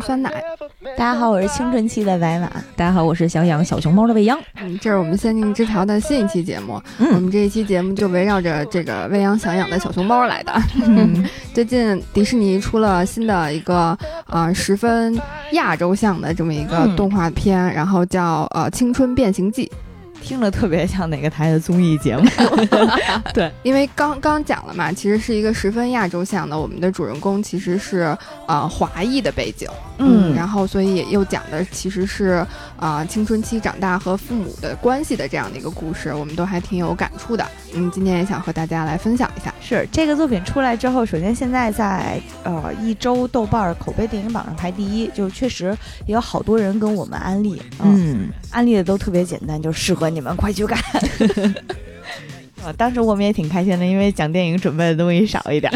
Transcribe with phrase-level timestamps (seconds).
[0.00, 0.30] 是酸奶。
[0.96, 2.48] 大家好，我是青春期的白马。
[2.76, 4.38] 大家好，我是想养小熊猫的未央。
[4.60, 6.80] 嗯，这是我们仙境之条的新一期节目。
[6.98, 10.52] 嗯，我们这一期节目就围绕着这个未央想养的小熊猫来的。
[10.84, 11.24] 嗯，
[11.54, 13.96] 最近迪士尼出了新的一个
[14.26, 15.18] 呃十分
[15.52, 19.66] 亚洲向的这么一个动画片，然后叫呃《青春变形记》。
[20.26, 22.28] 听着特别像哪个台的综艺节目？
[23.32, 26.58] 对，因为刚刚讲了嘛，其实是一个十分亚洲向的。
[26.58, 28.16] 我们的主人公其实是
[28.48, 29.68] 呃华裔的背景，
[29.98, 32.44] 嗯，然后所以又讲的其实是
[32.76, 37.46] 啊青春期长大和父母的关系的这样的一个故事，我们都还挺有感触的。
[37.72, 39.54] 嗯，今天也想和大家来分享一下。
[39.60, 45.66] 是这个作品出来之后，首先现在在呃一周豆瓣口碑电影榜上排第一，就是确实
[46.06, 50.10] 也有好多人跟我们安利，嗯，安利的都特别简单，就适合。
[50.15, 50.78] 你们快去看！
[52.64, 55.72] 啊， 当时我们也挺开心的，因为讲电影准备的东西少一点，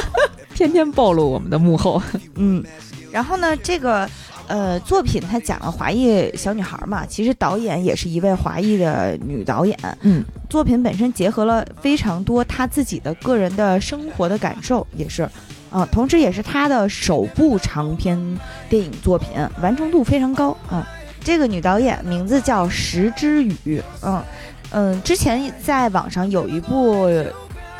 [0.54, 2.02] 天天暴露我们的幕后。
[2.36, 2.62] 嗯，
[3.10, 4.08] 然后呢，这个
[4.46, 9.78] 呃作品它讲了华裔小女孩嘛，其实导演也是一位华裔的女导演。
[10.02, 15.28] 嗯，作品本身结合了非常多她自己的个人的生活的感受，也是
[15.70, 18.18] 啊，同时也是她的首部长篇
[18.68, 19.30] 电影作品，
[19.60, 20.86] 完成度非常高啊。
[21.24, 24.22] 这个女导演名字叫石之宇，嗯
[24.70, 27.08] 嗯，之前在网上有一部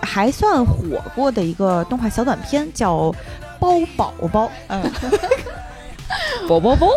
[0.01, 2.97] 还算火过的一个动画小短片，叫
[3.61, 4.83] 《包宝宝》，嗯，
[6.49, 6.89] 宝宝宝，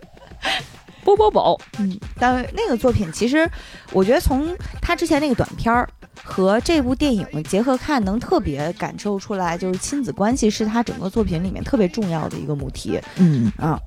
[1.04, 3.48] 包包宝，嗯，但那个作品其实，
[3.92, 5.88] 我觉得从他之前那个短片儿。
[6.26, 13.00] 和这部电影结合看，能特别感受出来，就是亲子关系是他整个作品里面特别重要的一个母题。
[13.16, 13.78] 嗯啊，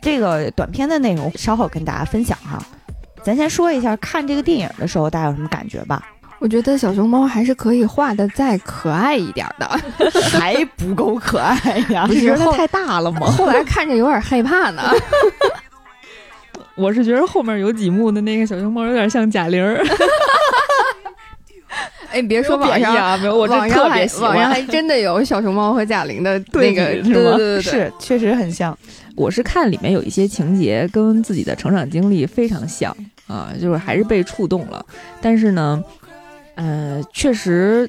[0.00, 2.62] 这个短片的内容稍后跟大家分享哈。
[3.24, 6.02] 咱先说一下看这个电影的时候大家有什么感觉吧？
[6.38, 9.68] 我觉得小熊猫还是可以画的再可爱一点的，
[10.30, 11.56] 还不够可爱
[11.90, 12.06] 呀？
[12.08, 13.26] 你觉得太大了吗？
[13.26, 14.82] 后来看着有点害怕呢。
[16.76, 19.60] 我是觉得后面有几幕的那个小熊猫有点像贾玲。
[22.18, 26.86] 哎，你别说网上啊，没有，我网上还网上还真的有小熊猫和贾玲的那个？
[27.02, 28.76] 对对对，是确实很像。
[29.14, 32.94] 我是看里面有一些情节跟自己的成长经历非常像
[33.26, 34.84] 啊，就是还是被触动了。
[35.20, 35.82] 但是呢，
[36.56, 37.88] 呃，确实，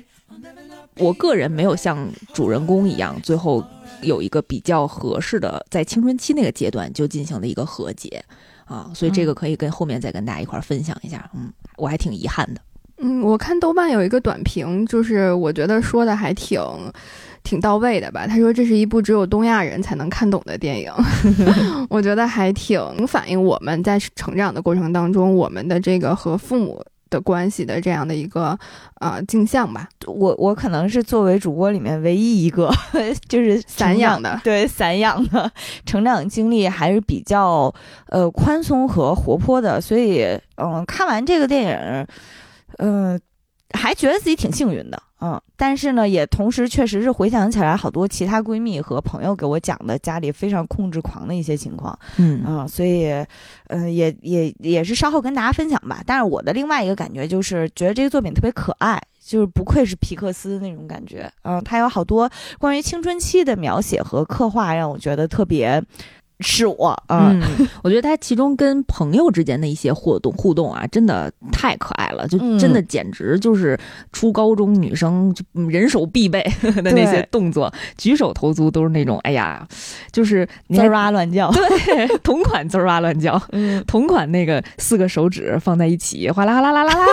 [0.98, 3.64] 我个人没有像主人公一样，最后
[4.02, 8.24] 有一个比较合适的，在青春期那个阶段就进行了一个和解
[8.66, 11.30] 啊，所以这个可以跟后面再跟大家一块分享一下。
[11.36, 12.62] 嗯，我还挺遗憾的。
[13.02, 16.62] 嗯，我看豆瓣有一个短评，就是我觉得说的还挺
[17.44, 18.28] 挺到位的吧。
[18.28, 20.92] 他说这是一部只有东亚人才能看懂的电影，
[21.90, 28.58] 我觉得还挺反映我们在成长的过程当中，我们的这个和父母的关系的这样的一个
[29.00, 29.88] 呃镜像吧。
[30.06, 32.70] 我我可能是作为主播里面唯一一个
[33.30, 35.50] 就是散养的，对散养的
[35.86, 37.74] 成长经历还是比较
[38.08, 40.26] 呃宽松和活泼的，所以
[40.58, 42.06] 嗯，看完这个电影。
[42.80, 43.20] 嗯，
[43.74, 53.12] 还觉得自己挺幸运的，嗯，但是呢，也同时确实是回想起来好多其他闺蜜和朋友给我讲的家里非常控制狂的一些情况，嗯啊，所以，
[53.68, 56.02] 嗯，也也也是稍后跟大家分享吧。
[56.06, 65.84] 但是我的另外一个感觉就是觉得这个作品特别可爱，就是不愧是皮克斯那种感觉，嗯，它有好多关于青春期的描写和刻画，让我觉得特别。
[66.42, 67.42] 是我，嗯，
[67.84, 73.78] 我觉得他其中跟朋友之间的一些互动互动啊，真的太可爱了，就真的简直就是
[74.14, 76.42] 初高中女生就人手必备
[76.82, 79.68] 的那些动作，举手投足都是那种，哎呀，
[80.12, 83.42] 就是滋哇乱叫， 对，同款滋哇乱叫，
[83.86, 87.06] 同款那个四个手指放在一起，哗啦啦啦啦啦。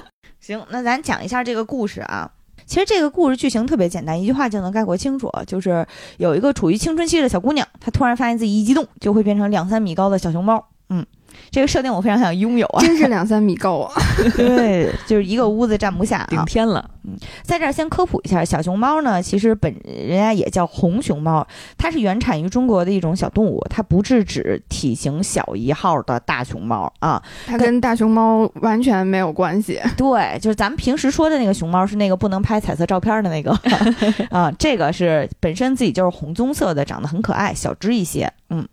[0.40, 2.30] 行，那咱讲一下这个故事啊。
[2.72, 10.68] 其实这个故事剧情特别简单，一句话就能概括清楚，就是有一个处于青春期的小姑娘，她突然发现自己一激动就会变成两三米高的小熊猫。
[10.88, 11.04] 嗯。
[11.50, 12.80] 这个设定我非常想拥有啊！
[12.84, 13.94] 真是两三米高啊！
[14.36, 16.88] 对，就是一个屋子站不下，顶天了。
[17.04, 21.46] 嗯，在这儿先科普一下，小熊猫呢，其实本人家也叫红熊猫，
[21.76, 29.80] 它是原产于中国的一种小动物，它不是指体型小一号的大熊猫啊，它跟大熊猫完全没有关系。
[29.96, 33.50] 对，就是咱们平时说的那个熊猫是那个不能拍彩色照片的那个
[34.30, 38.32] 啊，这个是本身自己就是红棕色的，长得很可爱，小只一些。
[38.50, 38.66] 嗯。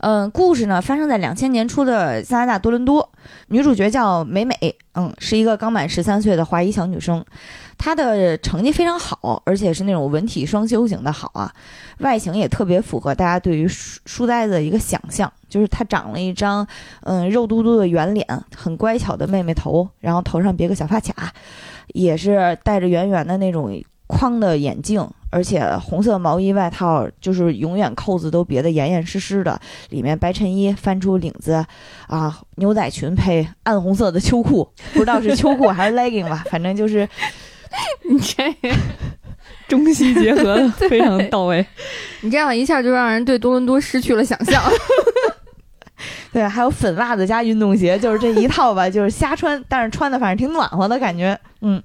[0.00, 3.10] 嗯，故事呢发生在两千年初的加拿大多伦多，
[3.48, 4.54] 女主角叫美美，
[4.94, 7.24] 嗯，是一个刚满十三岁的华裔小女生，
[7.76, 11.52] 她的成绩非常好，而且是那种文体双修型的好啊，
[11.98, 16.64] 外形也特别符合大家对于书书呆子的一个想象，就是她长了一张
[17.02, 18.24] 嗯肉嘟嘟的圆脸，
[18.56, 21.32] 很乖巧的妹妹头，然后头上别个小发卡，
[21.88, 23.68] 也是戴着圆圆的那种
[24.08, 29.60] 框的眼镜，而且红色毛衣外套就是永远扣子都别得严严实实的，
[29.90, 31.64] 里面白衬衣翻出领子，
[32.08, 37.08] 啊，牛仔裙配暗红色的秋裤，不知道是秋裤还是 legging 吧，反正就是
[38.10, 38.52] 你这
[39.68, 41.64] 中西结合的 非常到位。
[42.22, 44.62] 你这样一下就让人对多伦多失去了想象。
[46.32, 51.82] 对，还有粉袜子加运动鞋，就是这一套吧，就是瞎穿，但是穿的反正挺暖和的感觉，嗯。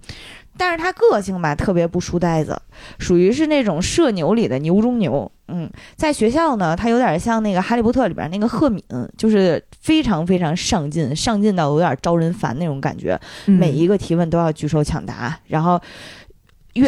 [0.57, 2.59] 但是他个性吧，特别不书呆子，
[2.99, 5.29] 属于是那种社牛里的牛中牛。
[5.47, 8.83] 嗯，在学校呢，他有点像那个《哈利波特》里边那个赫敏，
[9.17, 13.19] 就是非常非常上进，上进到有点招人烦那种感觉。
[13.45, 15.79] 每一个提问都要举手抢答，然后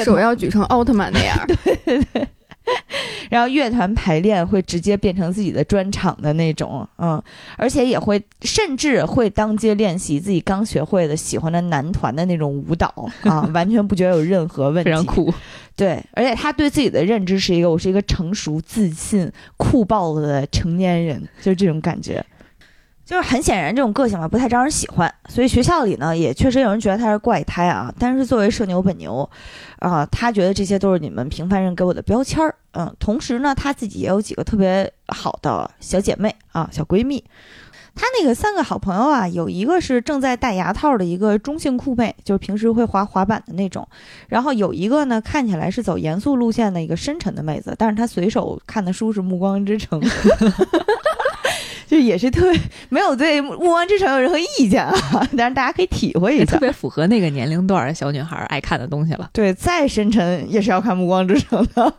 [0.04, 1.38] 手要举成奥特曼那样。
[1.48, 2.28] 对对对。
[3.30, 7.22] 然后乐团排练会直接变成自己的专场的那种，嗯，
[7.58, 15.34] 而且也会甚至会当街练习自己刚学会的喜欢的男团的那种舞蹈啊， 完全不觉得有任何问题，非常酷。
[15.76, 22.26] 对，而且他对自己的认知是一个，我是一个成熟、自信、酷爆了的成年人，就是这种感觉。
[23.06, 27.94] 就是很显然，这种个性嘛不太招人喜欢，所以学校里呢也确实有人觉得他是怪胎啊。
[28.00, 29.30] 但是作为社牛本牛，
[29.78, 32.56] 啊，他觉得这些都是你们平凡人给我的标签儿。
[32.72, 37.24] 嗯，同时呢，他自己也有几个特别好的小姐妹啊，小闺蜜。
[37.98, 43.88] 他那个三个好朋友啊，有一个是正在戴牙套的一个中性酷妹，就是平时会滑滑板的那种。
[44.28, 50.02] 然后有一个呢，看起来是走严肃路线的一个深沉的妹子，但是她随手看的书是《暮光之城》。
[51.88, 54.94] 就也是特别没有对《暮光之城》有任何意见啊，
[55.38, 59.30] 但是大家可以体会一下，特别符合那个年龄段小女孩爱看的东西了。
[59.34, 61.94] 对，再深沉也是要看《暮光之城》的。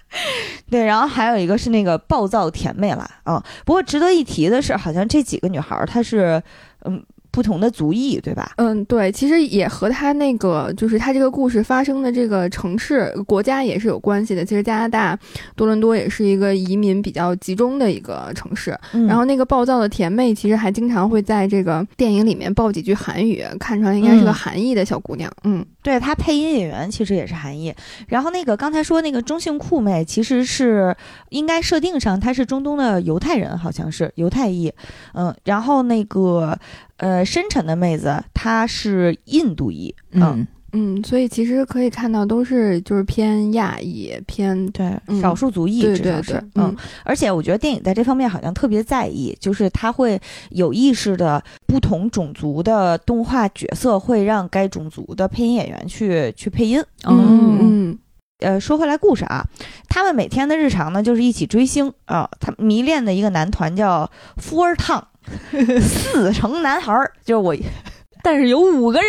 [0.70, 3.44] 对，然后还有一个是那个暴躁甜妹啦啊。
[3.64, 6.42] 不过值得一提的是，好像这几个女孩她是
[6.84, 7.04] 嗯。
[7.38, 8.50] 不同的族裔，对吧？
[8.56, 14.44] 嗯，对，其实也和他那个，就是他这个故事发生的这个城市、国家也是有关系的。
[14.44, 15.16] 其实加拿大
[15.54, 18.76] 多伦多也是一个移民比较集中的一个城市。
[19.06, 25.30] 然后那个暴躁的甜妹，其实还经常会在这个电影里面爆几句韩语，看出来应该是个韩裔的小姑娘。
[25.44, 27.72] 嗯，对，她配音演员其实也是韩裔。
[28.08, 30.92] 然后那个刚才说那个中性酷妹，其实是
[31.28, 34.72] 应该设定上她是中东的犹太人，好像是犹太裔。
[35.14, 36.58] 嗯，然后那个。
[36.98, 46.76] 呃，深沉的妹子，她是印度裔，嗯嗯，所以其实可以看到都是就是偏亚裔，偏对少数族裔，至少是嗯。
[47.04, 56.82] 而且我觉得电影在这方面好像特别在意，就是他会有意识的不同种族的动画角色会让该种族的配音演员去去配音。
[57.06, 57.98] 嗯嗯。
[58.40, 59.42] 呃，说回来故事啊，
[59.88, 65.04] 他们每天的日常呢就是一起追星啊，他迷恋的一个男团叫 Four Town。
[65.80, 67.54] 四成男孩儿就是我，
[68.22, 69.08] 但是有五个人。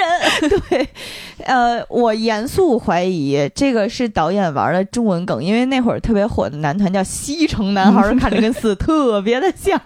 [0.69, 0.87] 对，
[1.45, 9.79] 呃，我严肃怀疑这个是导演玩的中文梗，因为那会儿特别火的男团叫西城男孩儿，看着跟四特别的像。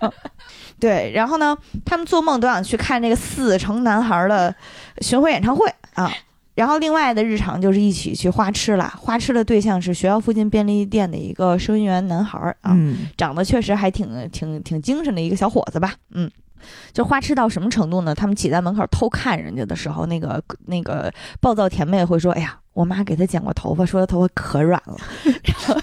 [0.80, 4.54] 对，然后呢，他们做梦都想去看那个四成男孩儿的
[5.00, 6.12] 巡回演唱会啊。
[6.56, 12.78] 然后另外的日常就是一起去花痴了，花痴的对象是学校附近便利店的一个收银员男孩儿啊，
[13.18, 16.30] 长得确实还挺挺挺精神的一个小伙子吧，嗯，
[16.92, 18.14] 就花痴到什么程度呢？
[18.14, 21.12] 他们挤在门口偷看人家的时候，那个那个
[21.42, 24.96] 暴躁甜妹会说：“哎呀，我妈给她剪过头发，说她头发可软了。
[25.44, 25.76] ”然后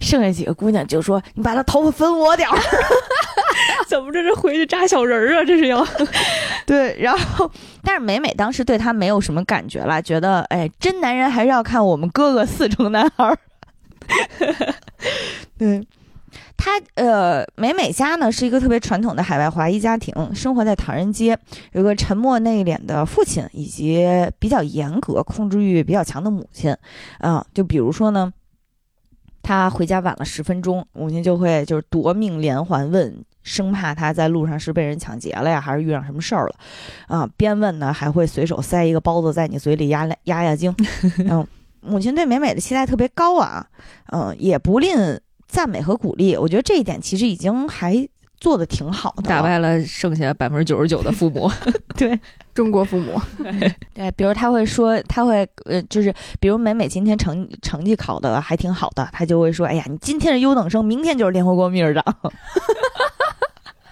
[0.00, 2.56] 剩下几个姑娘就说：“你把她头发分我点儿。”
[3.88, 5.44] 怎么这是回去扎小人儿啊？
[5.44, 5.86] 这是要
[6.68, 7.50] 对，然后
[7.82, 13.36] 但是美美当时对他没有什么感觉了，觉得哎，真男人还是要看我们哥哥四成男孩。
[15.56, 15.86] 对，
[16.56, 21.38] 他呃，美美家呢是一个特别传统的海外华裔家庭，生活在唐人街，
[21.72, 24.04] 有个沉默内敛的父亲，以及
[24.38, 26.76] 比较严格、控制欲比较强的母亲。
[27.18, 28.32] 啊，就比如说呢，
[29.42, 33.24] 他回家晚了十分钟，母亲就会就是夺命连环问。
[33.46, 36.54] 生怕他在路上是被人抢劫了呀，还是遇上什么事儿了，
[37.06, 40.74] 啊，边问呢还会随手塞一个包子在你嘴里压压压惊。
[41.30, 41.46] 嗯，
[41.80, 43.64] 母亲对美美的期待特别高啊，
[44.12, 44.96] 嗯，也不吝
[45.46, 46.36] 赞美和鼓励。
[46.36, 48.08] 我觉得这一点其实已经还
[48.40, 51.48] 做的挺好的，打败了剩下百分之九十九的父母。
[51.96, 52.18] 对，
[52.52, 53.18] 中国父母。
[53.94, 62.04] 对，比如他会说，他会呃，就是比如美美今天成成绩考的还挺好的，他就会说，哎呀，你今天是优等生，明天就是联合国秘书长。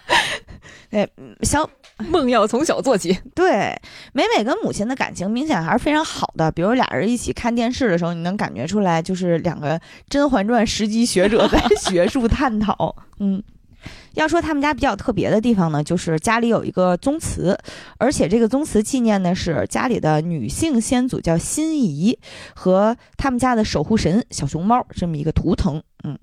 [0.91, 1.09] 对，
[1.43, 1.69] 小
[2.09, 3.17] 梦要从小做起。
[3.35, 3.77] 对，
[4.13, 6.51] 美美跟母亲的感情明显还是非常好的。
[6.53, 12.95] 比如俩人一起看电视的时候，你能感觉出来，就是两个《甄嬛传》十级学者在 学术探讨。
[13.19, 13.43] 嗯，
[14.15, 17.59] 要说他们家比较特别的地方呢，就是家里有一个宗祠，
[17.99, 22.17] 而且这个宗祠纪念的是家里的女性先祖叫辛夷
[22.55, 25.83] 和他们家的守护神小熊猫这么一个图腾。
[26.05, 26.17] 嗯，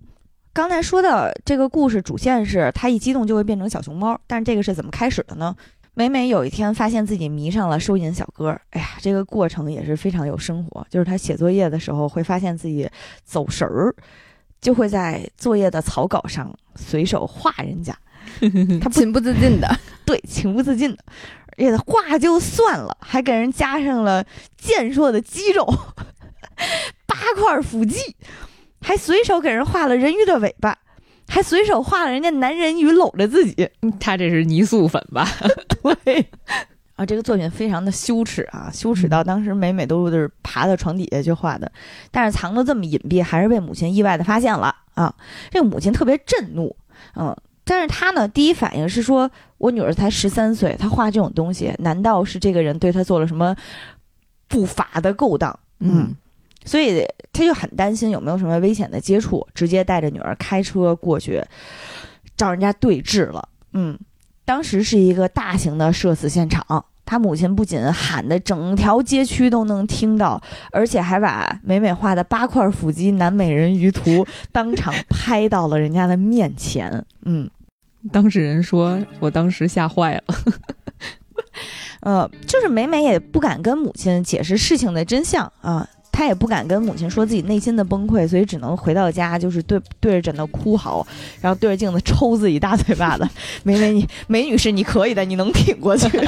[0.54, 5.56] 刚才说的这个故事主线是他一激动就会变成小熊猫，但是这个是怎么开始的呢？
[5.94, 10.86] 每每有一天发现自己迷上了收银小哥，哎呀，这个过程也是非常有生活。
[10.90, 12.90] 就是他写作业的时候会发现自己
[13.24, 13.94] 走神儿，
[14.60, 17.98] 就会在作业的草稿上随手画人家，
[18.82, 19.68] 他不情不自禁的。
[20.06, 21.04] 对，情不自禁的，
[21.58, 24.26] 而且画就算了，还给人加上了
[24.58, 25.66] 健硕的肌肉，
[27.08, 28.16] 八块腹肌，
[28.82, 30.78] 还随手给人画了人鱼的尾巴。
[31.28, 33.70] 还随手画了人家男人鱼搂着自己，
[34.02, 35.26] 他这是泥塑粉吧？
[36.04, 36.28] 对，
[36.98, 41.72] 啊，这个作品非常的羞耻啊，羞耻到当时每每都是爬到床底下去画的，
[42.12, 45.16] 但是藏的这么隐蔽，还是被母亲意外的发现了啊。
[45.50, 46.76] 这个母亲特别震怒，
[47.16, 47.34] 嗯，
[47.64, 53.56] 但是她呢，第一反应是说，我女儿才十三岁，她画这种东西，难道是这个人对她做了什么
[54.50, 55.58] 不法的勾当？
[55.80, 56.14] 嗯。
[56.66, 61.44] 所以他就很担心有没有什么危险的接触，直接带着女儿开车过去
[62.38, 63.50] 找人家对峙了。
[63.74, 63.98] 嗯，
[64.46, 70.42] 当时是一个大型的社死现场，他母亲不仅喊的整条街区都能听到，
[70.72, 77.04] 而且还把美美画的八块腹肌南美人鱼图当场 拍到了人家的面前。
[77.24, 77.50] 嗯，
[78.12, 80.24] 当事人说：“我当时吓坏了。
[82.02, 85.88] ”呃，就是美美也不敢跟母亲解释事情的真相啊。
[86.12, 91.06] 他也不敢跟母亲说自己内心的崩溃，所以只能回到家，就是对对着枕头哭嚎，
[91.40, 93.28] 然后对着镜子抽自己大嘴巴子。
[93.64, 96.10] 美美，你梅女士，你可以的，你能挺过去。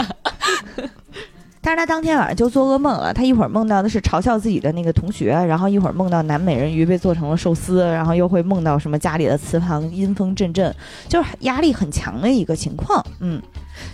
[1.65, 10.73] 但是他当天晚上就做噩梦了，他一会儿梦到的是嘲笑自己的那个同学，然后一会儿梦到男美人鱼被做成了寿司，然后又会梦到什么家里的祠堂阴风阵阵，
[11.07, 13.01] 就是压力很强的一个情况。
[13.21, 13.41] 嗯，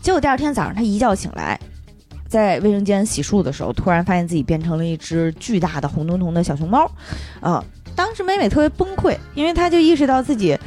[0.02, 1.60] 结果第二天早上他一觉醒来。
[2.30, 6.90] 在卫生间洗漱的时候，突然发现自己变成了一只巨大的红彤彤的小熊猫，
[7.42, 7.62] 啊！
[7.96, 10.58] 当时美美特别崩溃，因为她就意识到自己，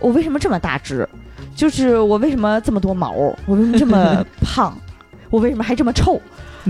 [0.00, 1.08] 我为什么这么大只？
[1.54, 3.12] 就是我为什么这么多毛？
[3.12, 4.76] 我为什么这么胖？
[5.30, 6.20] 我为什么还这么臭？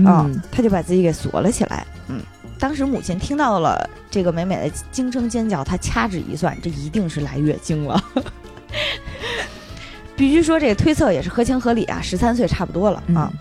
[0.05, 0.29] 啊！
[0.51, 1.85] 她就把自己给锁了起来。
[2.07, 2.21] 嗯，
[2.59, 8.01] 当时母亲听到了这个美美的惊声尖叫，她掐指一算，这一定是来月经了。
[10.15, 13.31] 必须说这个推测也是合情合理啊，十三岁差不多了啊。
[13.31, 13.39] 嗯，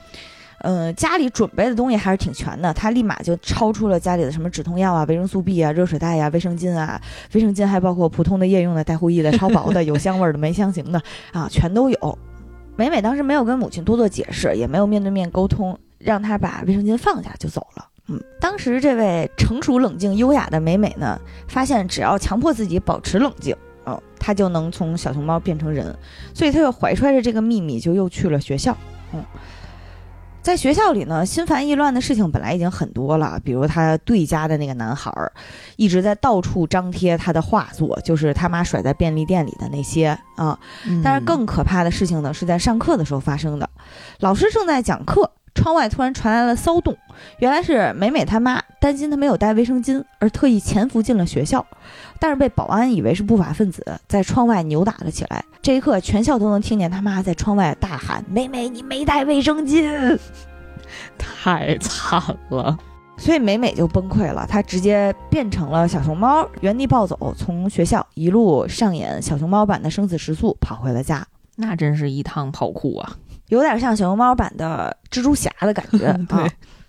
[0.96, 2.72] 家里准备的东西还是挺全的。
[2.74, 7.00] 他立马就超出了家里的什么止痛药啊、维生素 B 啊、热水袋呀、卫生巾啊。
[7.32, 11.00] 卫生巾还包括普通的夜用的、带护翼的、超薄的、 有香味的、没香型的
[11.32, 12.18] 啊，全都有。
[12.76, 17.86] 美美当时没有跟母亲多做解释，也没有面对面沟通，让她把卫生巾放下就走了。
[18.08, 25.96] 嗯，当时这位成熟、冷静、优雅的美美呢，发现只要强迫自己保持冷静，哦，她就能从小熊猫变成人，
[26.34, 28.76] 所以她又怀揣着这个秘密，就又去了学校。
[29.12, 29.24] 嗯。
[30.46, 35.32] 在学校里呢，心烦意乱的事情本来已经很多了，比如他对家的那个男孩儿，
[35.74, 40.56] 一直在到处张贴他的画作，就是他妈甩在便利店里的那些啊。
[41.02, 43.68] 但是更可怕的事情呢，是在上课的时候发生的。
[44.20, 46.96] 老师正在讲课，窗外突然传来了骚动，
[47.40, 51.66] 原来是美美他妈担心她没有带卫生巾，而特意潜伏进了学校。
[52.20, 55.44] 但是被保安以为是不法分子，在窗外扭打了起来。
[55.60, 60.18] 这一刻，全校都能听见他妈在窗外大喊：“美美，你没带卫生巾，
[61.18, 62.78] 太惨了！”
[63.18, 71.26] 所以美美就崩溃了，她直接变成了小熊猫，原地暴走，从学校一路上演小熊猫版的生死时速，跑回了家。
[71.56, 73.16] 那真是一趟跑酷啊，
[73.48, 76.48] 有点像小熊猫版的蜘蛛侠的感觉 啊。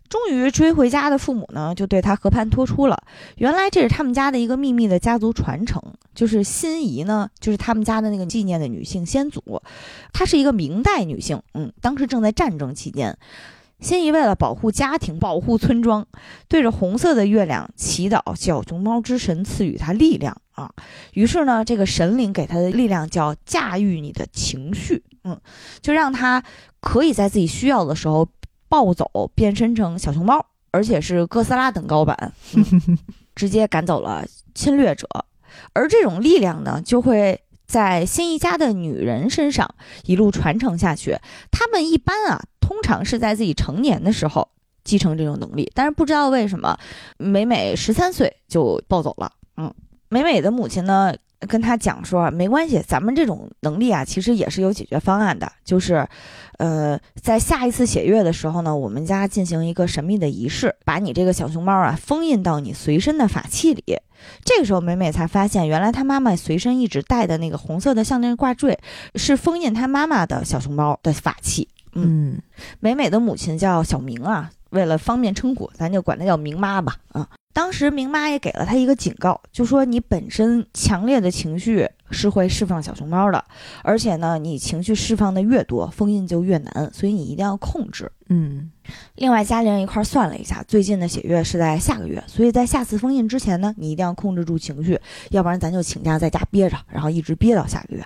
[0.10, 2.98] 终于追回家的父母呢，就对他和盘托出了。
[3.36, 5.82] 原来这是他们家的一个秘密的家族传承，
[6.16, 9.62] 就是心仪呢，就是他们家的那个纪念的女性先祖，
[10.14, 11.42] 她是一个明代女性。
[11.56, 13.18] 嗯，当时正在战争期间，
[13.79, 16.05] 辛夷为了保护家庭、保护村庄，
[16.48, 20.72] 对着红色的月亮祈祷小熊猫之神赐予他力量啊。
[21.13, 25.39] 于是呢，这个神灵给他的力量叫驾驭你的情绪，嗯，
[25.81, 26.43] 就让他
[26.79, 28.27] 可以在自己需要的时候。
[28.69, 32.34] 暴走，变身成小熊猫，而且是哥斯拉等高版，
[33.34, 35.07] 直接赶走了侵略者。
[35.72, 41.17] 而这种力量呢，就会在新一家的女人身上一路传承下去。
[41.50, 44.46] 他们一般啊，通常是在自己成年的时候
[44.84, 46.78] 继承这种能力，但是不知道为什么，
[47.18, 49.32] 美美十三岁就暴走了。
[49.56, 49.74] 嗯，
[50.10, 51.16] 美美的母亲呢，
[51.48, 56.06] 跟她讲说，没关系，咱们这种能力啊，其实也是有解决方案的，就是，
[56.58, 63.84] 呃，在下一次血月的时候呢，我们家进行一个神秘的仪式，把你这个小熊猫啊封印到你随身的法器里。
[64.44, 68.78] 这个时候，美美才发现，原来她妈妈随身一直带的那个红色的项链挂坠，
[69.16, 71.70] 是封印她妈妈的小熊猫的法器。
[72.04, 72.42] 嗯
[72.80, 76.96] 美美的母亲叫小明啊，为了方便称呼，咱就管她叫明妈吧。
[77.10, 83.44] 啊，当时明妈也给了她一个警告，就说你本身强烈的情绪是会释放小熊猫的，
[83.84, 88.12] 而且呢，你情绪释放的越多，封印就越难，所以你一定要控制。
[88.30, 88.70] 嗯
[89.16, 95.00] 另外，家里人一块儿算了一下，最近的血月是在下个月，所以在下次封印之前呢，你一定要控制住情绪，
[95.32, 98.06] 要不然咱就请假在家憋着，然后一直憋到下个月。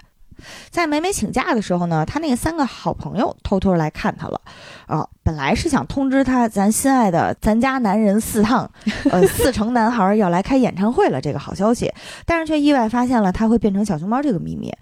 [0.70, 4.42] 在美美请假的时候呢，她那三个好朋友偷偷来看她了，
[4.88, 8.70] 啊，本来是想通知她，咱心爱的咱家男人四趟，
[9.10, 11.92] 呃， 四成男孩要来开演唱会了这个好消息，
[12.26, 14.74] 但是却意外发现了他会变成小熊猫这个秘密。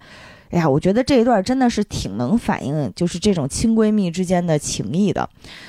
[0.52, 5.28] 哎呀，我觉得这一段真的是挺能反映就是这种亲闺蜜之间的情谊的。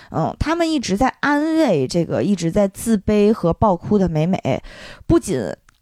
[0.09, 4.59] 嗯，他们一直在安慰这个一直在自卑和爆哭的美美，
[5.05, 5.39] 不仅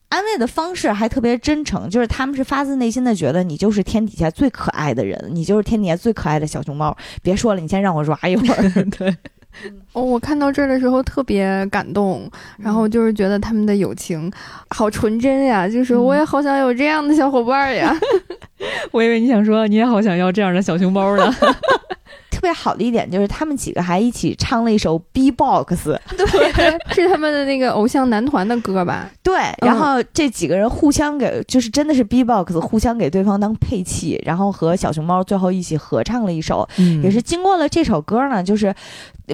[0.10, 6.96] 安慰的方式还特别真诚，就是他们是发自内心的觉得你就是天底下最可爱的人，你就是天底下最可爱的小熊猫。
[7.22, 8.70] 别说了，你先让我 rap 一会儿。
[8.98, 9.16] 对，
[9.94, 14.32] 哦，我看到这儿的时候特别感动，然后就是觉得他们的友情
[14.70, 17.96] 好纯真呀，就是我也好想有这样的小伙伴呀。
[18.92, 21.34] 我以为你想说你也好想要这样的小熊猫呢。
[22.32, 26.25] 特别好的一点就是他们几个还一起唱了一首 B-box，对，
[26.96, 29.12] 是他们的那个偶像男团的歌吧？
[29.22, 38.74] 对，然后这几个人互相给，就是真的是 B-box，互相给对方当配器，然后和小熊猫最后一起合唱了一首，嗯也是经过了这首歌呢，就是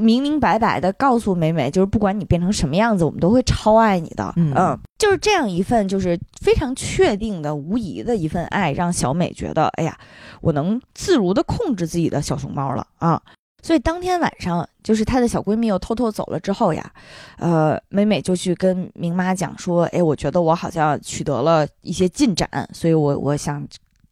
[0.02, 4.34] 明明白白的告诉美美，就是不管你变成什么样子，我们都会超爱你的。
[4.36, 4.52] 嗯
[4.98, 9.98] 就是这样一份就是非常确定的、无疑的一份爱，让小美觉得，哎呀，
[10.42, 13.22] 我能自如的控制自己的小熊猫了啊。
[13.62, 16.94] 所以当天晚上，就是她的小闺蜜又偷偷走了之后呀，
[17.40, 23.68] 呃，美美就去跟明妈讲说，哎，我觉得我好像取得了一些进展，所以我我想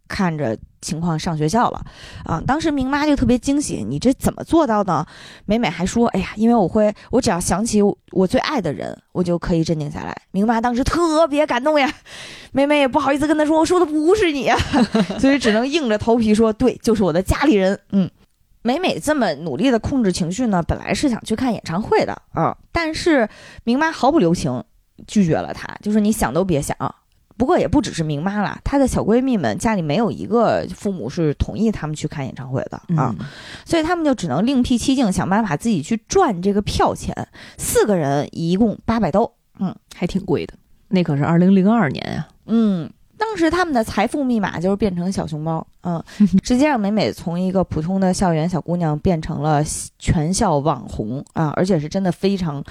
[0.07, 1.85] 看着情况上学校了，
[2.25, 5.05] 啊，当时明妈就特别惊喜，你这怎么做到的？
[5.45, 10.15] 美美还说，哎呀，因为我会，我只要想起我我最爱的人，我就可以镇定下来。
[10.31, 11.91] 明妈当时特别感动呀，
[12.51, 14.57] 美美也不好意思跟她说，我说的不是你呀，
[15.19, 18.09] 所以只能硬着头皮说，对，就是我的家里人，嗯。
[18.65, 23.27] 美美这么努力的控制情绪呢，本来是想去看演唱会的啊，但是
[23.65, 24.63] 明妈毫不留情
[25.05, 26.77] 拒绝了她，就说你想都别想。
[27.37, 33.25] 不过也不只是明妈啦，她的小闺蜜们家里没有一个父母是同意他们去看演唱会的啊，嗯
[33.65, 37.15] 所以他们就只能另辟蹊径，想办法自己去赚这个票钱。
[37.57, 40.53] 四个人一共八百刀，嗯还挺贵的，
[40.89, 42.27] 那可是二零零二年啊。
[42.45, 46.03] 嗯，当时他们的财富密码就是变成小熊猫，嗯，
[46.43, 49.63] 直接让美美从一个普通的校园小姑娘变成了
[49.97, 52.63] 全校网红啊，而且是真的非常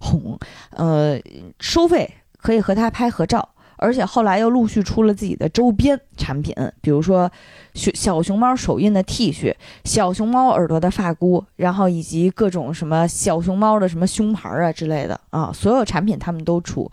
[0.00, 0.38] 红，
[0.70, 1.18] 呃，
[1.58, 3.48] 收费可以和她拍合照。
[3.80, 7.30] 而且后来又陆续出了自己的周边产品，比如说
[7.74, 16.90] 小小熊猫手印的 T 恤、小熊猫耳朵的发箍，然后以及各种什么小熊猫的什么胸牌啊之类的啊，所有产品他们都出。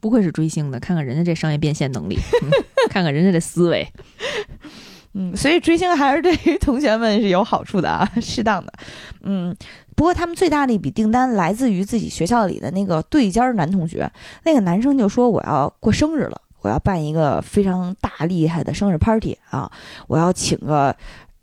[0.00, 2.50] 不愧是追星的，看看人家这商业变现能力，嗯
[2.90, 3.86] 看看人家这思维。
[5.14, 8.72] 嗯，所以追星还是对于同学们是有好处的啊，适当的。
[9.20, 9.54] 嗯，
[9.96, 14.10] 不过他们最大的一笔订单来自于自己学校里的那个对尖儿男同学，
[14.44, 19.70] 那个男生就说我要过生日了，我要办一个非常大厉害的生日 party 啊，
[20.06, 20.94] 我要请个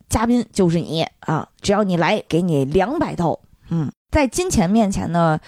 [0.10, 3.40] 嘉宾就是你啊，只要你来，给你两百刀。
[3.70, 5.40] 嗯，在金钱面前呢。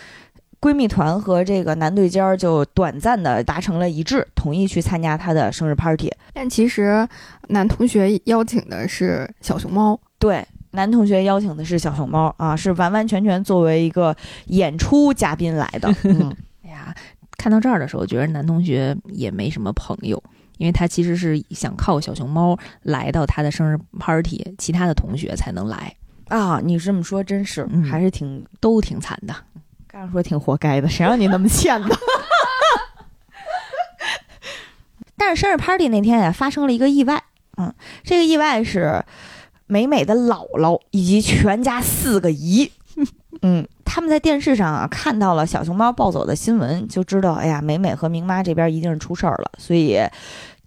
[0.61, 6.13] 闺蜜团和这个男对尖儿就短暂的达成了一致，同意去参加他的生日 party。
[6.33, 7.07] 但其实
[7.47, 14.15] 男同学邀请的是小熊猫，对，男同学邀请的是小熊猫啊，是完完全全作为一个
[14.47, 15.93] 演出嘉宾来的。
[16.03, 16.95] 嗯，哎呀，
[17.37, 20.21] 看到这儿的时候，觉得男同学也没什么朋友，
[20.57, 25.95] 因为他其实是想靠小熊猫来到他的生日 party，其他的同学才能来，
[26.29, 29.35] 啊，你这么说真是，嗯还是挺，都挺惨的。
[29.87, 31.89] 刚说挺活该的，谁让你那么欠的？
[35.17, 37.21] 但是生日 party 那天呀，发生了一个意外。
[37.57, 37.71] 嗯，
[38.03, 39.03] 这个意外是
[39.71, 42.69] 美美的姥姥以及全家四个姨。
[43.41, 49.97] 嗯，他们在电视上啊看到了小熊猫暴走的新闻，就知道，哎呀，美美和明妈这边一定是出事儿了，所以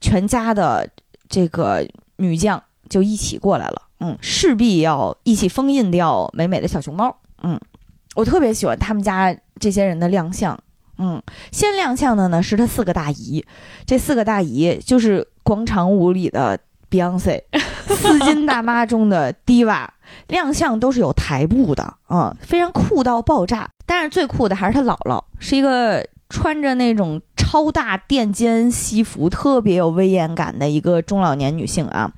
[0.01, 0.89] 全家的
[1.29, 1.87] 这个
[2.17, 3.83] 女将就一起过来了。
[4.01, 7.15] 嗯，势必要一起封印掉美美的小熊猫。
[7.43, 7.61] 嗯，
[8.15, 10.59] 我特别喜欢他们家这些人的亮相。
[10.97, 13.45] 嗯，先亮相的呢是他四个大姨，
[13.85, 16.59] 这四个大姨就是广场舞里的
[16.95, 17.43] Beyonce，
[17.89, 19.87] 丝巾大妈中的 Diva，
[20.29, 23.69] 亮相都是有台步的啊、非常酷到爆炸。
[23.87, 32.13] 但是最酷的还是他姥姥，是一个穿着那种超大垫肩西服，特别有威严感的一个中老年女性啊，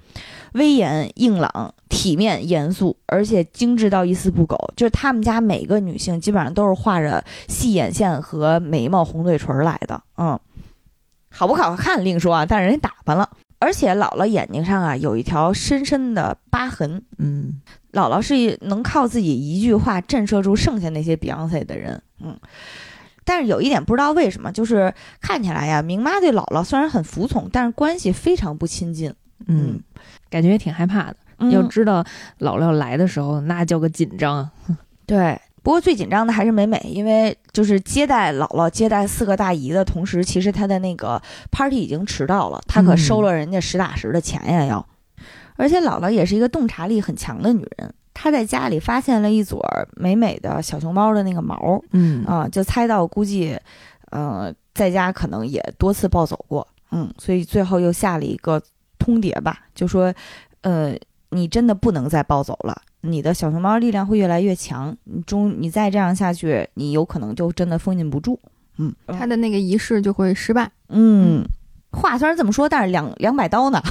[0.52, 1.72] 威严硬朗。
[1.88, 4.56] 体面严肃，而且精致到一丝不苟。
[4.76, 10.02] 就是他们家每个女性基本上都是画着细眼线和眉毛、红嘴唇来的。
[10.18, 10.38] 嗯，
[11.30, 13.30] 好不好看另说啊，但是人家打扮了。
[13.66, 17.02] 而且姥姥眼睛上啊有一条深深的疤痕。
[17.18, 22.00] 嗯，姥姥是能靠自己一句话震慑住剩下那些 Beyonce 的人。
[22.20, 22.38] 嗯，
[23.24, 29.12] 但是有一点不知道为什么，就是看起来呀，明妈对姥姥虽然很服从，但是关系非常不亲近。
[29.48, 29.80] 嗯，
[30.30, 31.16] 感觉也挺害怕的。
[31.38, 32.04] 嗯要知道
[32.38, 34.52] 姥姥来的时候，那叫个紧张啊。
[35.06, 44.86] 对，不过最紧张的还是美美，因为就是接待姥姥、接待四个大姨的同时，其实她的那个 party 已经迟到了，她可嗯收了人家实打实的钱呀要。
[45.56, 49.60] 而且姥姥也是一个洞察力很强的女人，她在家里发现了一撮
[49.96, 53.58] 美美的小熊猫的那个毛嗯啊、就猜到估计，
[54.12, 58.62] 呃，在家可能也多次暴走过，嗯，所以最后又下了一个
[59.00, 60.14] 通牒吧，就说，
[60.60, 60.94] 呃，
[61.30, 68.38] 你真的不能再暴走了，你的小熊猫力量会越来越强，你中你再这样下去，你有可能就真的封印不住。
[68.78, 70.70] 嗯，他的那个仪式就会失败。
[70.88, 71.42] 嗯，
[71.92, 73.82] 话虽然这么说，但是两两百刀呢。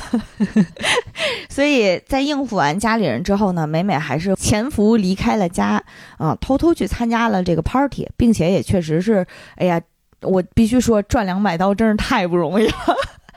[1.50, 5.84] 所以在应付完家里人之后呢，美美还是潜伏离开了家，
[6.18, 9.26] 啊、偷偷去参加了这个 party，并且也确实是，
[9.56, 9.82] 哎呀，
[10.22, 12.74] 我必须说赚两百刀真是太不容易了。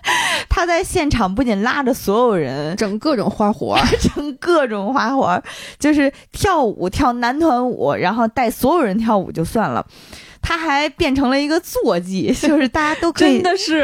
[0.48, 5.42] 他在现场不仅拉着所有人整各种花活儿， 整各种花活儿，
[5.78, 9.86] 就是跳舞跳男团舞，然后带所有人跳舞就算了，
[10.40, 13.82] 他还变成了一个坐骑， 就是大家都可以真的是，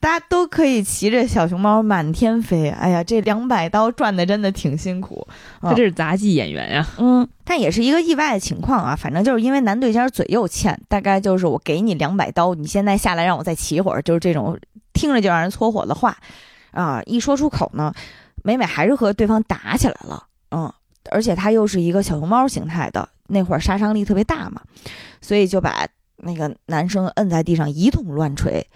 [0.00, 2.68] 大家都可以骑着小熊猫满天飞。
[2.68, 5.26] 哎呀，这两百刀赚的真的挺辛苦。
[5.60, 6.86] 他这是杂技演员呀。
[6.98, 8.94] 嗯，但也是一个意外的情况啊。
[8.94, 14.58] 反正就是因为男对家嘴又欠，大概就是我给你两百刀，你现在下来让我再骑会儿，就是这种
[14.94, 16.16] 听着就让人搓火的话
[16.70, 17.02] 啊。
[17.04, 17.92] 一说出口呢，
[18.42, 20.24] 美美还是和对方打起来了。
[20.50, 20.72] 嗯，
[21.10, 24.62] 而且他又是一个小熊猫形态的，那会儿杀伤力特别大嘛，
[25.20, 25.86] 所以就把。
[26.18, 28.66] 那个男生摁在地上一通乱锤，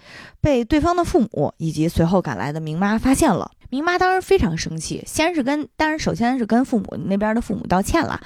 [0.41, 3.49] 被对方的父母以及随后赶来的明妈发现了。
[3.69, 8.19] 明妈当时非常生气，先是跟，当然首先是跟父母那边的父母道歉了，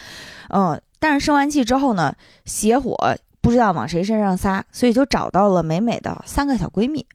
[0.49, 7.05] 嗯，但是生完气之后呢，邪火不知道往谁身上撒，所以就找到了美美的三个小闺蜜，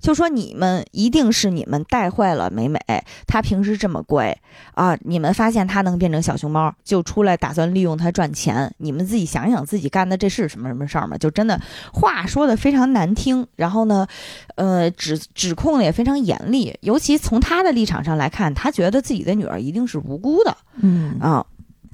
[0.00, 2.80] 就说你们一定是你们带坏了美美，
[3.26, 4.34] 她平时这么乖
[4.72, 11.18] 啊，你们发现她能变成小熊猫，就出来打算利用她赚钱，你们自己想想自己干的这是什么什么事儿吗？
[11.18, 11.60] 就真的
[11.92, 14.06] 话说的非常难听，然后呢，
[14.54, 21.18] 呃，指指控的也非常严厉，尤其从她的立场上来看，她觉得自己的女儿一定是无辜的，嗯。
[21.20, 21.44] 啊、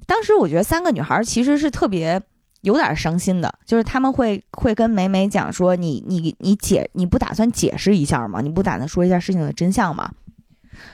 [0.07, 2.20] 当时我觉得三个女孩其实是特别
[2.62, 8.40] 有点伤心的，就是他们会会跟美美讲说，你你你解你不打算解释一下吗？
[8.40, 10.11] 你不打算说一下事情的真相吗？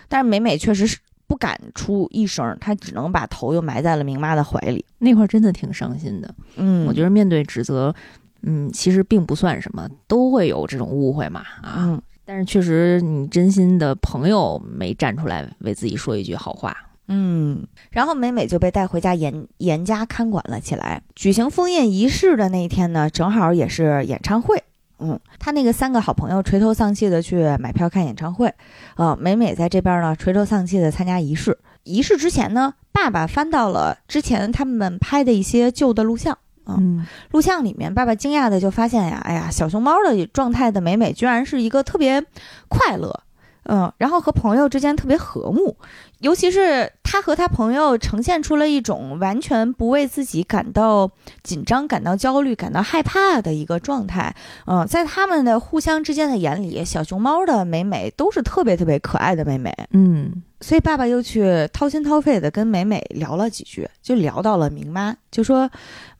[0.08, 4.84] 但是美美确实是不敢出一声，她只能把头又埋在了明妈的怀里。
[4.98, 6.34] 那块儿真的挺伤心的。
[6.56, 7.94] 嗯，我觉得面对指责，
[8.42, 11.74] 嗯，其实并不算什么，都会有这种误会嘛啊。
[11.78, 16.76] 嗯但是确实，你真心的朋友没站出来为自己说一句好话。
[17.08, 21.02] 嗯，然后美美就被带回家严严加看管了起来。
[21.14, 24.62] 举行封印仪式的那一天呢，正好也是演唱会。
[24.98, 28.52] 嗯，他那个三个好朋友垂头丧气的去买票看演唱会，
[28.94, 31.58] 啊、美美在这边呢垂头丧气的参加仪式。
[31.84, 36.36] 仪式之前呢，爸爸翻到了之前他们拍的一些旧的录像。
[36.68, 42.20] 嗯录像里面，爸爸惊讶的就发现呀，哎呀，小熊猫的状态的美美居然是一个特别
[42.68, 43.20] 快乐，
[43.68, 45.76] 嗯，然后和朋友之间特别和睦，
[46.20, 51.10] 尤其是他和他朋友呈现出了一种完全不为自己感到
[51.42, 54.34] 紧张、感到焦虑、感到害怕的一个状态，
[54.66, 60.42] 嗯，在他们的互相之间的眼里，小熊猫的美美都是特别特别可爱的美美，嗯。
[60.62, 65.70] 所以爸爸又去掏心掏肺的跟美美聊了几句，就聊到了明妈，就说，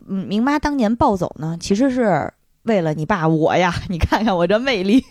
[0.07, 2.31] 嗯，明妈当年暴走呢，其实是
[2.67, 5.03] 为了你爸我呀， 你看看我这魅力，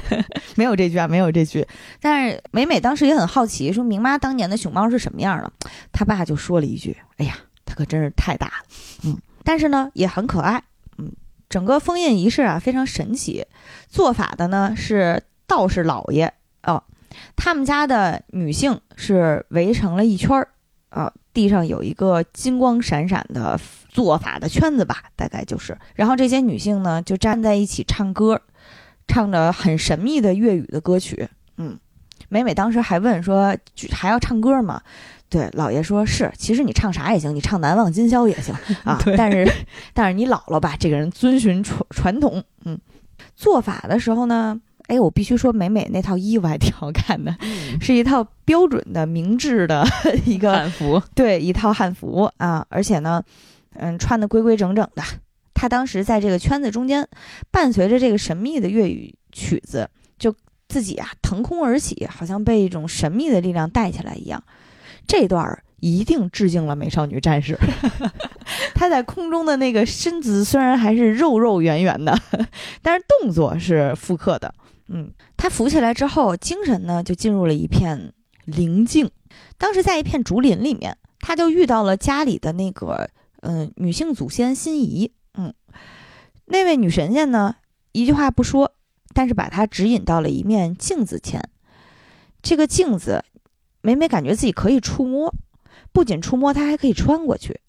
[0.56, 1.66] 没有这句啊，没有这句。
[2.00, 5.52] 但是美美当时也很好奇，说明妈当年的熊猫是什么样的，
[5.92, 8.52] 他爸就说了一句，哎呀，它可真是太大了，
[9.04, 10.62] 嗯，但是呢也很可爱，
[10.98, 11.10] 嗯，
[11.48, 13.44] 整个封印仪式啊非常神奇，
[13.88, 16.32] 做法的呢是道士老爷。
[16.62, 16.82] 哦。
[17.34, 20.48] 他们家的女性是围成了一圈儿，
[20.90, 23.58] 啊，地上有一个金光闪闪的
[23.98, 25.76] 做法的圈子吧，大概就是。
[25.96, 28.40] 然后这些女性呢就站在一起唱歌，
[29.08, 31.28] 唱着很神秘的粤语的歌曲。
[31.56, 31.76] 嗯，
[32.28, 33.56] 美美当时还问说
[33.90, 34.80] 还要唱歌吗？
[35.28, 39.02] 对，老爷说是，其实你唱啥也行，你唱《难忘今宵》也行啊。
[39.18, 39.50] 但是
[39.92, 42.78] 但是你姥姥吧，这个人遵循传传统，嗯，
[43.34, 44.60] 做法的时候呢。
[44.86, 47.36] 哎，我必须说，美美那套衣服还挺好看的，
[47.78, 49.86] 是一套标准的明制的
[50.24, 53.22] 一个汉服，对，一套汉服啊，而且呢，
[53.78, 55.02] 嗯，穿的规规整整的。
[55.54, 57.08] 他当时在这个圈子中间，
[57.50, 59.88] 伴随着这个神秘的粤语曲子，
[60.18, 60.34] 就
[60.68, 64.42] 自己啊腾空而起，好像被一种神秘的力量带起来一样。
[65.06, 67.58] 这段儿一定致敬了美少女战士。
[68.74, 72.16] 他在空中的那个身姿虽然还是肉肉圆圆的，
[72.82, 74.54] 但是动作是复刻的。
[74.88, 78.12] 嗯，他浮起来之后，精神呢就进入了一片
[78.44, 79.10] 宁静。
[79.56, 83.08] 当时在一片竹林里面，他就遇到了家里的那个
[83.48, 85.10] 嗯女性祖先心仪。
[85.32, 85.54] 嗯，
[86.44, 87.56] 那位女神仙呢，
[87.92, 88.74] 一句话不说，
[89.14, 91.48] 但是把她指引到了一面镜子前。
[92.42, 93.24] 这个镜子，
[93.80, 95.34] 每每感觉自己可以触摸，
[95.92, 97.60] 不仅触摸，它还可以穿过去。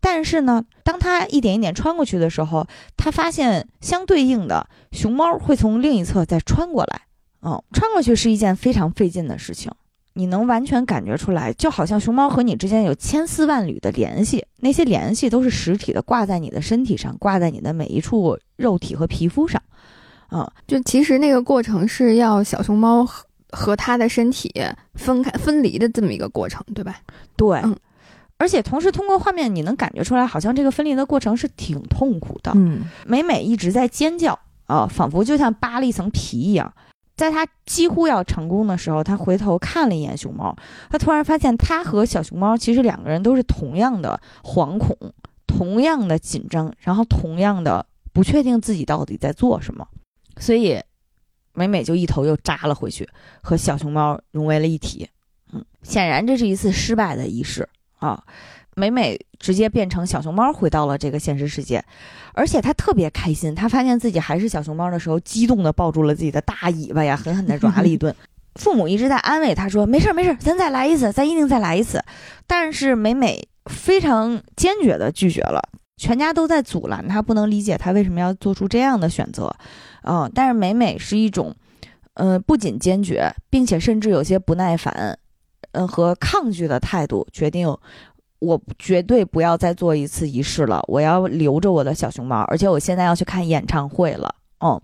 [0.00, 2.66] 但是呢，当她一点一点穿过去的时候，
[2.96, 7.02] 她发现相对应的熊猫会从另一侧再穿过来。
[7.40, 9.72] 哦，穿过去是一件非常费劲的事情，
[10.14, 19.60] 你能完全感觉出来，就好像熊猫和你之间有千丝万缕的联系，那些联系都是实体的，挂在你的身体上，挂在你的每一处肉体和皮肤上。
[20.28, 24.50] 啊，就其实那个过程是要小熊猫和和它的身体
[24.94, 26.96] 分开、分离的这么一个过程，对吧？
[27.36, 27.60] 对。
[27.64, 27.76] 嗯
[28.38, 32.50] 而且同时通过画面，你能感觉出来，好像这个分离的过程是挺痛苦的。
[32.56, 36.74] 嗯，美美一直在尖叫啊，仿佛就像扒了一层皮一样。
[37.22, 40.56] 在他几乎要成功的时候，他回头看了一眼熊猫，
[40.90, 44.96] 他突然发现，他和小熊猫其实两个人都是同样的惶恐，
[45.46, 49.86] 同样的紧张，然后同样的不确定自己到底在做什么。
[50.38, 50.82] 所以，
[51.52, 53.08] 美美就一头又扎了回去，
[53.40, 55.08] 和小熊猫融为了一体。
[55.52, 57.68] 嗯，显然这是一次失败的仪式。
[58.00, 58.20] 啊，
[58.74, 61.84] 美美直接变成小熊猫回到了这个现实世界，
[62.34, 63.54] 而且她特别开心。
[63.54, 68.14] 她发现自己还是小熊猫的时候，激动地抱住了自己的大尾巴呀，狠狠地抓了一顿。
[68.60, 72.02] 父母一直在安慰她说：“没事没事，咱再来一次，咱一定再来一次。”
[72.46, 75.60] 但是美美非常坚决地拒绝了，
[75.96, 79.54] 全家都在阻拦她，不能理解她为什么要做出这样的选择。
[80.02, 81.54] 嗯，但是美美是一种，
[82.14, 85.18] 呃，不仅坚决，并且甚至有些不耐烦。
[85.72, 87.74] 嗯，和抗拒的态度决定，
[88.42, 90.82] 我绝对不要再做一次仪式了。
[90.88, 94.34] 我要留着我的小熊猫，而且我现在要去看演唱会了。
[94.60, 94.80] 嗯，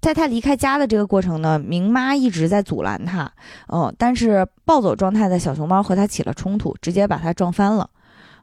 [0.00, 3.32] 在他离开家的这个过程呢，明妈一直在阻拦他。
[3.68, 7.88] 嗯，但是暴走状态的小熊猫和他起了冲突，直接把他撞翻了。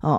[0.01, 0.17] 嗯，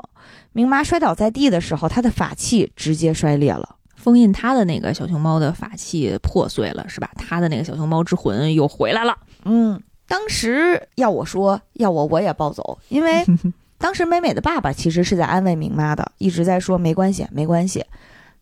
[0.53, 7.11] 明妈摔倒在地的时候，他的法器直接摔裂了，封印他的那个小熊猫的法器破碎了，是吧？
[7.17, 9.17] 他的那个小熊猫之魂又回来了。
[9.45, 9.83] 嗯。
[10.11, 13.23] 当时要我说，要我我也暴走，因为
[13.79, 17.85] 当时美美的爸爸其实是在安慰明妈的，一直在说没关系，没关系。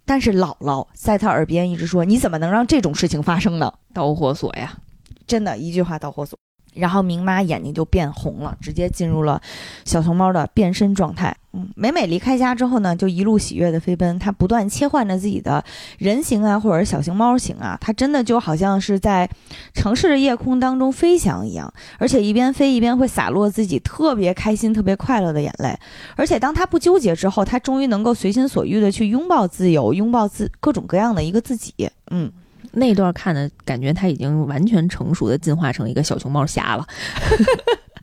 [0.04, 4.78] 但是姥姥在他耳边一直说：“你怎么能让这种事情发生呢？”导火索呀，
[5.26, 6.38] 真的一句话导火索。
[6.76, 9.40] 然后明妈眼睛就变红了，直接进入了
[9.84, 11.36] 小熊猫的变身状态。
[11.52, 15.64] 嗯，美美离开家之后呢，就一路喜悦的飞奔，她不断切换着自己的
[15.98, 19.28] 人形啊，或者是小熊猫形啊，她真的就好像是在
[19.72, 25.74] 城市的夜空当中飞翔一样，而且一边飞一边会洒落自己特别开心、特别快乐的眼泪。
[26.14, 31.72] 而且当她不纠结之后，她终于能够随心所欲的去拥抱自由，拥抱自各种各样的一个自己。
[32.10, 32.30] 嗯。
[32.76, 36.86] 那段看的感觉，他已经完全成熟的进化成一个小熊猫侠了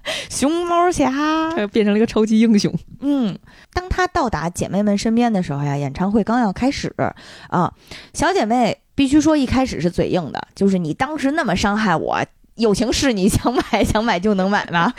[0.29, 1.09] 熊猫侠，
[1.55, 2.73] 他变成了一个超级英雄。
[2.99, 3.37] 嗯，
[3.73, 6.93] 当他到达姐妹们身边的时候呀，演唱会刚要开始
[7.47, 7.73] 啊，
[8.13, 12.21] 小姐妹必须说一开始是嘴硬的，就是你当时那么伤害我，
[12.55, 14.93] 友情是你 想买想买就能买吗？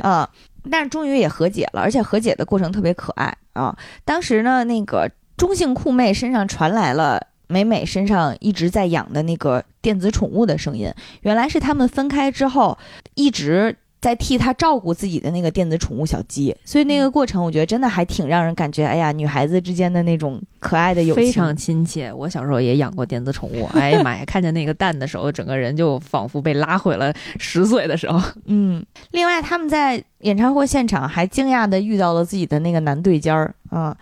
[0.00, 0.28] 啊，
[0.70, 3.74] 但是终于也和解了，而且和解的过程特别可爱啊。
[4.04, 7.28] 当时呢，那个中性酷妹身上传来了。
[7.52, 12.78] 美美身上一直在养的那个电子宠物的声音，原来是他们分开之后
[13.14, 22.12] 一直在替他照顾自己的那个电子宠物小鸡，所以那个过程我觉得真的还挺让人感觉，哎呀，女孩子之间的那种可爱的友情非常亲切。
[22.12, 28.20] 我小时候也养过电子宠物，哎呀妈呀，看见那个蛋的时候，整个人就仿佛被拉回了十岁的时候。
[28.46, 33.96] 嗯，另外他们在演唱会现场还惊讶的遇到了自己的那个男对尖儿啊，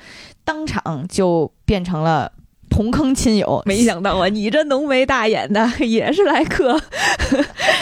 [0.47, 2.33] 当场就变成了。
[2.71, 6.81] 同坑亲友，没想到啊， 你这浓眉大眼的 也是来克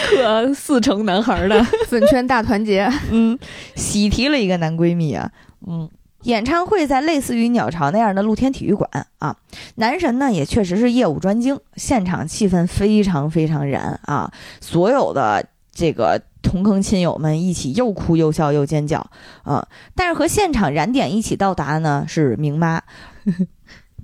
[0.09, 1.63] 克 四成男孩的。
[1.87, 3.39] 粉圈大团结，嗯，
[3.77, 5.31] 喜提了一个男闺蜜啊，
[5.67, 5.89] 嗯。
[6.25, 9.37] 演唱会在类似于鸟巢那样的露天体育馆啊，
[9.77, 18.99] 男神呢也确实是业务专精，现场气氛非常非常燃啊，所有的这个同坑亲友们一起又哭又笑又尖叫
[19.45, 22.83] 啊，但是和现场燃点一起到达呢是明妈，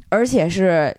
[0.09, 0.97] 而且是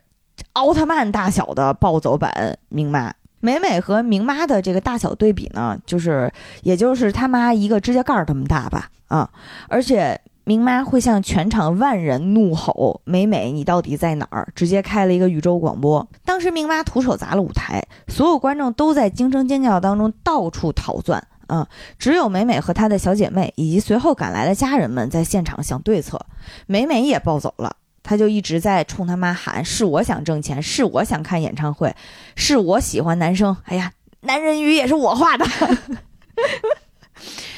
[0.54, 6.32] 奥特曼大小的暴走版明妈，美美和明妈的这个大小对比呢，就是
[6.64, 9.30] 也就是他妈一个指甲盖儿这么大吧啊，
[9.70, 10.20] 而且。
[10.48, 16.08] 明妈会向全场万人怒吼：“美美，你到底在哪儿？”直接开了一个宇宙广播。
[16.24, 21.28] 当时明妈徒手砸了舞台，所有观众都在惊声尖叫当中到处逃窜。
[21.48, 26.24] 啊，只有美美和她的小姐妹以及随后赶来的家人们在现场想对策。
[26.68, 31.94] 美美也暴走了，她就一直在冲他妈喊：“是我想挣钱，是我想看演唱会，
[32.36, 33.58] 是我喜欢男生。
[33.66, 33.92] 哎呀，
[34.22, 35.46] 男人鱼也是我画的。”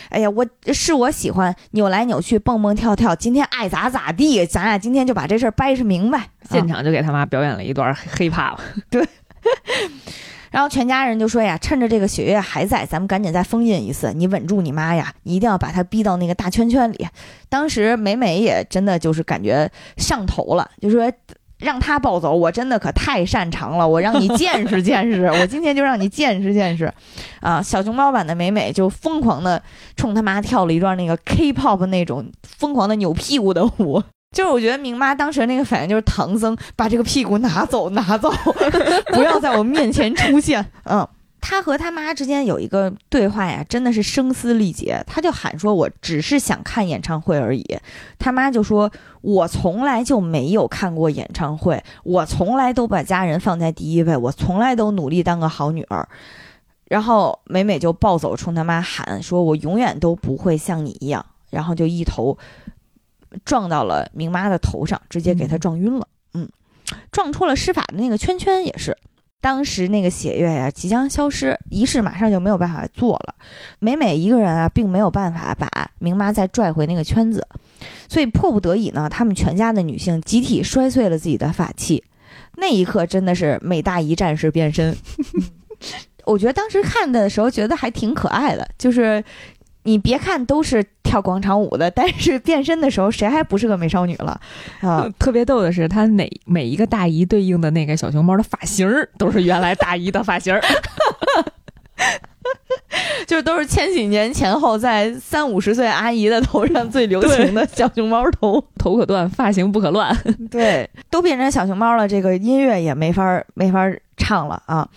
[0.09, 6.29] 哎呀，我是我喜欢扭来扭去蹦蹦跳跳，今天爱咋咋地，咱俩今天就把这事儿掰扯明白。
[6.49, 9.05] 现场就给他妈表演了一段黑怕了，对。
[10.51, 14.13] 然后全家人就说呀，趁着这个血月还在，咱们赶紧再封印一次。
[14.13, 17.07] 你稳住你妈呀，你一定要把她逼到那个大圈圈里。
[17.49, 21.11] 当时美美也真的就是感觉上头了，就说。
[21.59, 23.87] 让他暴走，我真的可太擅长了。
[23.87, 26.93] 我让你见识见识，我今天就让你见识见识，
[27.39, 27.59] 啊！
[27.59, 29.59] 小熊猫版的美美就疯狂的
[29.95, 34.03] 冲他妈跳了一段那个 K-pop 那种疯狂的扭屁股的舞。
[34.31, 38.31] 就是我觉得明妈当时那个反应就是唐僧把这个屁股拿走 拿走，
[39.13, 40.65] 不要在我面前出现。
[40.83, 41.07] 嗯。
[41.39, 45.01] 他和他妈之间有一个对话呀，真的是声嘶力竭。
[45.07, 47.63] 他就喊说：“我只是想看演唱会而已。”
[48.19, 56.09] 他妈就说：“我从来就没有看过演唱会，我从来都把家人放在第一位，我从来都努力当个好女儿。”
[56.89, 62.37] 然后美美就暴走，冲他妈喊说：“我永远都不会像你一样。”然后就一头
[63.45, 66.07] 撞到了明妈的头上，直接给她撞晕了。
[66.33, 66.47] 嗯，
[67.11, 68.97] 撞出了施法的那个圈圈也是。
[69.39, 73.35] 当时那个血月呀即将消失，仪式马上就没有办法做了。
[73.79, 77.47] 美美一个人啊，并没有办法把明妈再拽回那个圈子，
[78.09, 82.03] 所以迫不得已呢，他们全家的女性集体摔碎了自己的法器。
[82.55, 84.97] 那一刻真的是美大一战士变身，
[86.25, 89.23] 我觉得当时看的时候觉得还挺可爱的，就是。
[89.87, 94.39] 你别看都是跳广场舞的，但是变身的时候谁还不是个美少女了
[94.81, 95.09] 啊？
[95.17, 100.61] 特别逗的是，她每每一个大姨对应的那个小熊猫的发型儿，都是原来大姨的发型儿
[103.25, 110.15] 就都是千禧年前后在三五十岁阿姨的头上最流行的小熊猫头，头可断，发型不可乱。
[110.51, 114.87] 对，都变成小熊猫了，这个音乐也没法没法唱了啊！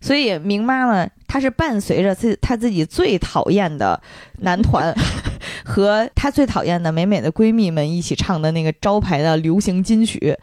[0.00, 1.08] 所以明妈呢？
[1.28, 4.00] 他是伴随着自他自己最讨厌的
[4.38, 4.92] 男团
[5.62, 10.34] 和他最讨厌的美美的闺蜜们一起唱的那个招牌的流行金曲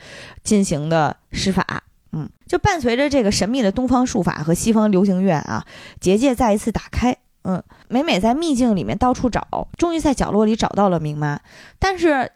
[0.43, 5.65] 进行的施法，嗯，就伴随着这个神秘的东方术法和西方流行乐啊，
[5.99, 11.39] 结界再一次打开，嗯，美美在秘境里面到处找，终于在角落里找到了明妈，
[11.79, 12.31] 但是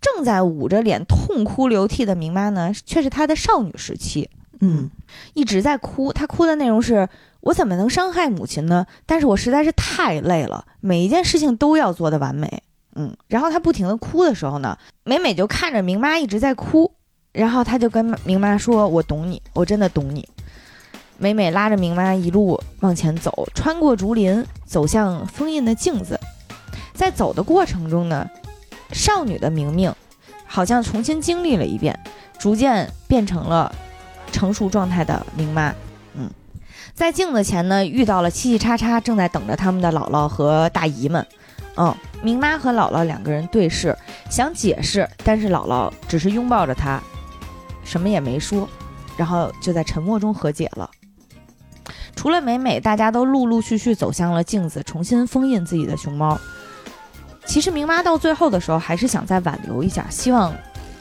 [0.00, 4.30] 正在捂着脸痛哭流涕的明妈呢，却是她的少女时期，
[4.60, 4.88] 嗯，
[5.34, 7.08] 一直在哭，她哭的内容是。
[7.48, 8.84] 我怎么能伤害母亲呢？
[9.06, 12.62] 但是我实在是太累了，每一件事情都要做的完美。
[12.94, 16.92] 嗯，然后他不停的哭的时候呢，美美就看着明妈一直在哭，
[17.32, 20.28] 然后他就跟明妈说：“我懂你，我真的懂你。”
[21.16, 26.20] 美美拉着明妈一路往前走，穿过竹林，走向封印的镜子。
[26.92, 28.28] 在走的过程中呢，
[28.92, 29.90] 少女的明明
[30.44, 31.98] 好像重新经历了一遍，
[32.38, 33.74] 逐渐变成了
[34.30, 35.74] 成熟状态的明妈。
[36.98, 41.24] 在镜子前呢，遇到了七七叉叉正在等着他们的姥姥和大姨们。
[41.76, 43.96] 嗯，明妈和姥姥两个人对视，
[44.28, 47.00] 想解释，但是姥姥只是拥抱着她，
[47.84, 48.68] 什么也没说，
[49.16, 50.90] 然后就在沉默中和解了。
[52.16, 56.36] 除了美美，大家都陆陆续续走向了镜子，重新封印自己的熊猫。
[57.46, 60.52] 其实明妈到最后的时候，还是想再挽留一下，希望。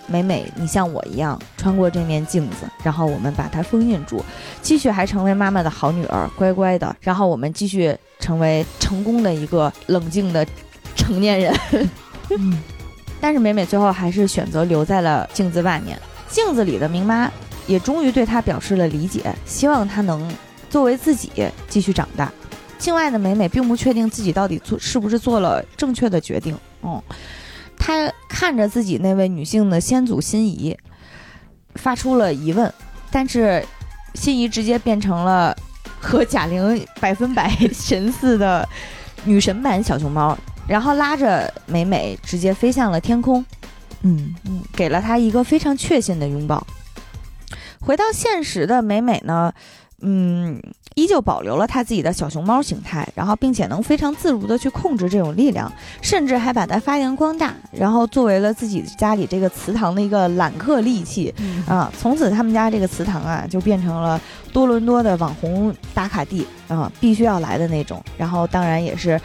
[0.08, 4.24] 美美，你像我一样穿过这面镜子，然后我们把它封印住，
[4.62, 6.96] 继续还成为妈妈的好女儿，乖乖的。
[7.02, 10.46] 然后我们继续成为成功的一个冷静的
[10.96, 11.54] 成年人。
[12.30, 12.62] 嗯，
[13.20, 16.00] 但是美美最后还是选择留在了镜子外面。
[16.30, 17.32] 镜子里的明妈
[17.68, 20.30] 也终于对她表示了理解，希望她能
[20.70, 21.32] 作为自己
[21.70, 22.32] 继续长大。
[22.78, 26.58] 境外的美美并不确定自己到底做是不是做了正确的决定。
[26.84, 27.02] 嗯。
[27.78, 30.78] 他看着自己那位女性的先祖心仪，
[31.76, 32.74] 发出了疑问，
[33.12, 33.64] 但是
[34.16, 35.56] 心仪直接变成了
[36.00, 38.68] 和贾玲百分百神似的
[39.24, 43.44] 女神版小熊猫，然后拉着美美直接飞向了天空。
[44.02, 46.66] 嗯嗯，给了她一个非常确信的拥抱。
[47.80, 49.52] 回到现实的美美呢，
[50.02, 50.62] 嗯，
[50.98, 55.72] 依旧保留了他自己的小熊猫形态，然后并且能非常自如的去控制这种力量，
[56.02, 61.32] 甚至还把它发扬光大，然后作为了自己家里这个祠堂的一个揽客利器
[61.68, 61.92] 啊。
[61.96, 64.20] 从此他们家这个祠堂啊，就变成了
[64.52, 68.04] 多伦多的网红打卡地啊，必须要来的那种。
[68.18, 69.22] 然后当然也是。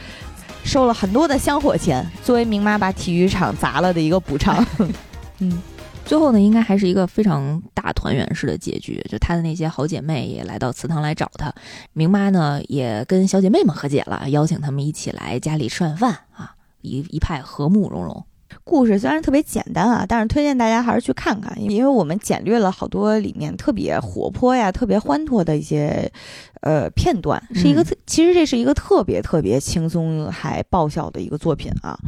[0.64, 4.64] 收了很多的香火钱，作为明妈把体育场砸了的一个补偿。
[5.40, 5.60] 嗯，
[6.04, 11.52] 最后呢，应该还是一个非常大团圆式的结局，就她的那些好姐妹也来到祠堂来找她，
[11.94, 18.24] 明妈呢也跟小姐妹们和解了，邀请她们一起来家里吃晚饭啊，一一派和睦融融。
[18.64, 26.12] 故事虽然特别简单啊，但是推荐大家还是去看看，因为我们简略了好多里面特别活泼呀、特别欢脱的一些
[26.60, 31.98] 呃片段，是一个特，其实这是一个特别特别轻松还爆笑的一个作品啊，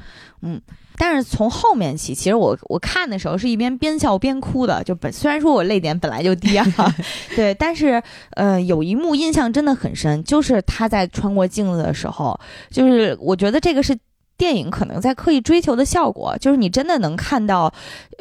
[0.42, 0.60] 嗯，
[0.96, 6.64] 但是从后面起，其实我我看的时候是一边边笑边哭的，就本虽然说我泪点本来就低啊，
[7.36, 8.02] 对，但是
[8.36, 12.38] 呃有一幕印象真的很深，就是他在穿过镜子的时候，
[12.70, 13.96] 就是我觉得这个是。
[14.36, 17.72] 电影可能在刻意追求的效果，就是你真的能看到，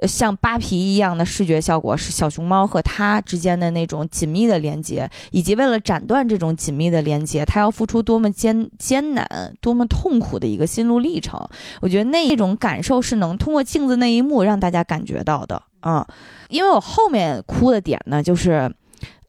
[0.07, 11.39] 像扒皮一样的视觉效果，是小熊猫和它之间的那种紧密的连接，以及为了斩断这种紧密的连接，它要付出多么艰艰难、多么痛苦的一个心路历程。
[11.82, 16.07] 我觉得那一种感受是能通过镜子那一幕让大家感觉到的啊，
[16.49, 18.74] 因为我后面哭的点呢，就是。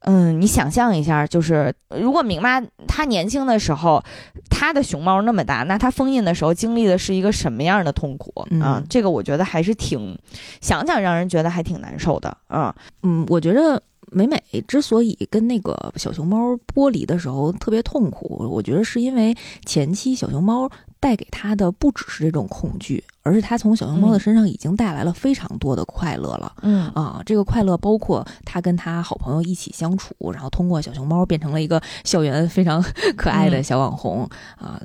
[0.07, 4.03] 嗯，你想象一下，就是如果明妈她年轻的时候，
[4.49, 8.83] 她的熊猫那么大，那她封印的时候经历的是一个什么样的痛苦啊？
[8.89, 10.19] 这个我觉得还是挺
[10.61, 12.75] 想想让人觉得还挺难受的啊。
[13.03, 19.35] 嗯，我觉得美美之所以跟那个小熊猫剥离的时候特别痛苦，我觉得是因为
[19.65, 20.71] 前期小熊猫。
[21.01, 26.53] 带给她的不只是这种恐惧，而是他从小熊猫的身上已经带来了非常多的快乐了。
[26.61, 32.85] 嗯啊，这个快乐包括他跟他好朋友一起相处，然后通过小熊猫变成了一个校园非常
[33.17, 34.81] 可爱的小网红啊，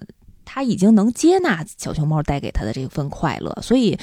[0.46, 3.56] 他已经能接纳小熊猫带给他的这份快乐。
[3.62, 4.00] 所以，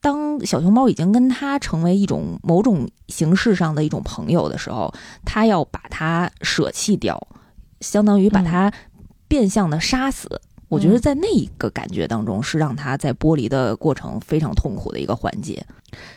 [0.00, 7.20] 当小熊猫已经跟他成为一种某种形式上的一种朋友的时候，他要把它舍弃掉，
[7.80, 8.72] 相当于把它
[9.26, 10.40] 变相的杀死。
[10.72, 15.62] 我觉得在那一个感觉当中，是让他在剥离的过程非常痛苦的一个环节，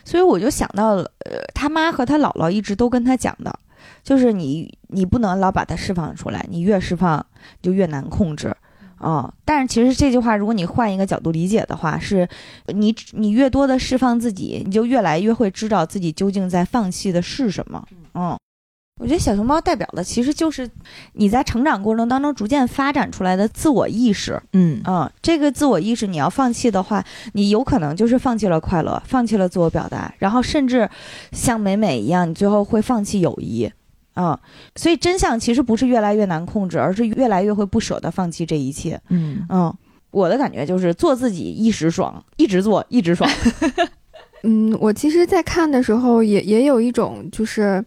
[0.02, 3.54] 所以我就想到了，呃，他妈和他姥姥一直都跟他讲的，
[4.02, 7.24] 就是你你不能老把它释放出来，你越释放
[7.60, 8.56] 就越难控制，
[8.96, 12.26] 啊，但是其实这句话，如果你换一个角度理解的话，是
[12.68, 18.34] 你你越多的释放自己，你就越来越会知道自己究竟在放弃的是什么，嗯。
[18.98, 20.68] 我觉得小熊猫代表的其实就是
[21.12, 24.40] 你在成长过程当中逐渐发展出来的自我意识。
[24.54, 30.88] 嗯嗯，这个自我意识你要放弃的话，你有可能就是放弃了快乐，放弃了自我表达，然后甚至
[31.32, 33.70] 像美美一样，你最后会放弃友谊。
[34.14, 34.36] 嗯，
[34.76, 38.98] 所以真相其实不是越来越难控制，而是越来越会不舍得放弃这一切。
[39.10, 39.74] 嗯嗯，
[40.10, 43.30] 我的感觉就是做自己一时爽，一直做一直爽。
[44.42, 47.84] 嗯，我其实，在看的时候也也有一种就是。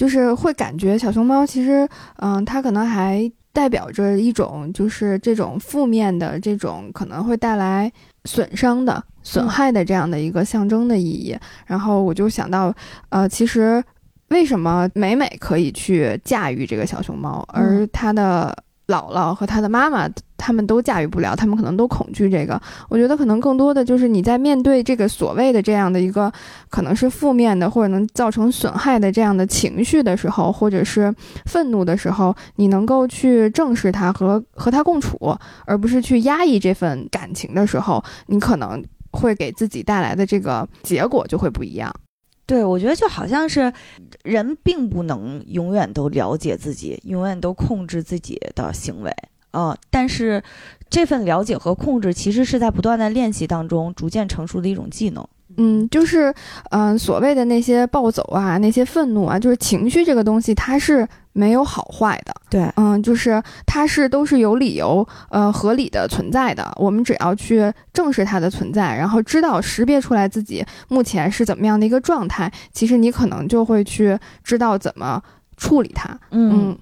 [0.00, 1.86] 就是会感觉小熊猫其实，
[2.20, 7.92] 嗯，它可能还代表着一种，就是这种负面的这种可能会带来
[8.24, 11.36] 损伤的、损害的这样的一个象征的意义。
[11.66, 12.74] 然后我就想到，
[13.10, 13.84] 呃，其实
[14.28, 18.56] 为什么美美可以去驾驭这个小熊猫，而它的。
[18.90, 22.60] 姥姥和他的妈妈，他们都驾驭不了，他们可能都恐惧这个。
[22.88, 26.30] 我觉得可能更多的就是你在面对这个所谓的这样的一个
[26.68, 31.14] 可能是负面的或者能造成损害的这样的情绪的时候，或者是
[31.46, 35.16] 愤怒的时候，你能够去正视它和和它共处，
[35.64, 41.94] 而不是去压抑这份感情的时候，你可能会给自己带来的这个结果就会不一样。
[42.50, 43.72] 对，我觉得就好像是
[44.24, 49.14] 人并不能永远都了解自己，永远都控制自己的行为，
[49.52, 50.42] 嗯，但是
[50.88, 55.24] 这份了解和控制其实是在不断的练习当中逐渐成熟的一种技能。
[55.58, 56.34] 嗯，就是，
[56.70, 62.34] 嗯，所谓的那些暴走啊，那些愤怒啊，就是情绪这个东西，它是没有好坏的。
[62.48, 66.72] 对，嗯，就是它是都是有理由，呃，合理的存在的。
[66.76, 75.22] 我们只要去正视它的存在，然后知道识别出来自己目前是怎么样的一个状态，其实你可能就会去知道怎么
[75.56, 76.18] 处理它。
[76.30, 76.76] 嗯。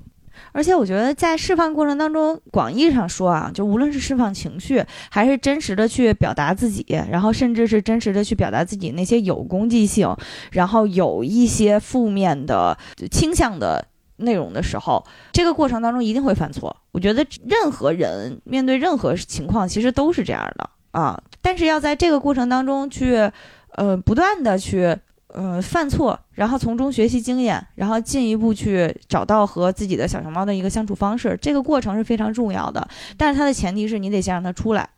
[0.52, 10.16] 而且我觉得在释放过程当中，广义上说啊，就无论是释放情绪，还是真实的去表达自己，然后甚至是真实的去表达自己那些有攻击性，
[10.52, 12.76] 然后有一些负面的
[13.10, 13.84] 倾向的
[14.18, 16.76] 内容的时候，这个过程当中一定会犯错。
[16.92, 21.20] 我觉得任何人面对任何情况，其实都是这样的啊。
[21.42, 23.30] 但是要在这个过程当中去，
[23.72, 24.96] 呃，不断的去。
[25.34, 32.88] 呃，犯错，然后从中学习经验，然后进一步去找到和自己的小熊猫的一个相处方式，这个过程是非常重要的。
[33.14, 34.88] 但是它的前提是你得先让它出来。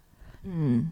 [0.44, 0.88] 嗯。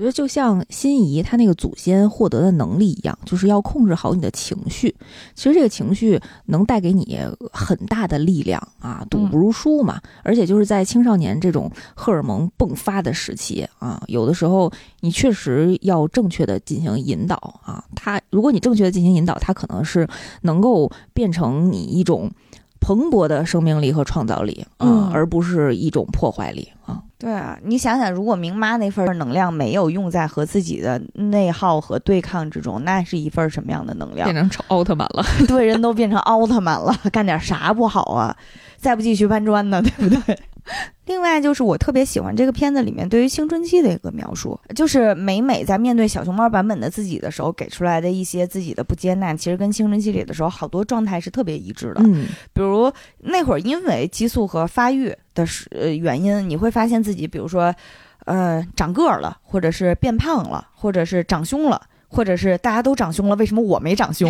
[0.00, 4.96] 我觉得就像心仪他那个祖先获得的能力一样，就是要控制好你的情绪。
[5.34, 7.18] 其实这个情绪能带给你
[7.52, 10.00] 很大的力量啊，赌不如输嘛。
[10.22, 17.84] 而且就是在青少年这种荷尔蒙迸发的时期啊，有的时候你确实要正确的进行引导啊。
[17.94, 20.08] 他如果你正确的进行引导，他可能是
[20.40, 22.30] 能够变成你一种
[22.80, 27.02] 蓬勃的生命力和创造力啊，而不是一种破坏力啊。
[27.18, 34.26] 对啊，你想想，如果明妈那份能量没有用在和自己的内耗和对抗之中，那是一份什么样的能量？
[34.32, 38.34] 变成奥特曼了， 对，人都变成奥特曼了，干点啥不好啊？
[38.78, 40.38] 再不继续搬砖呢，对不对？
[41.06, 52.02] 另外就是我特别喜欢这个片子里面对于青春期的一个描述，就是美美在面对小熊猫版本的自己的时候给出来的一些自己的不接纳，其实跟青春期里的时候好多状态是特别一致的。
[52.04, 57.74] 嗯，比如那会儿因为激素和发育的是呃原因，你会发现自己比如说，
[58.26, 61.80] 呃长个儿了，或者是变胖了，或者是长胸了。
[62.12, 64.28] 或者是大家都长胸了，为什么我没长胸？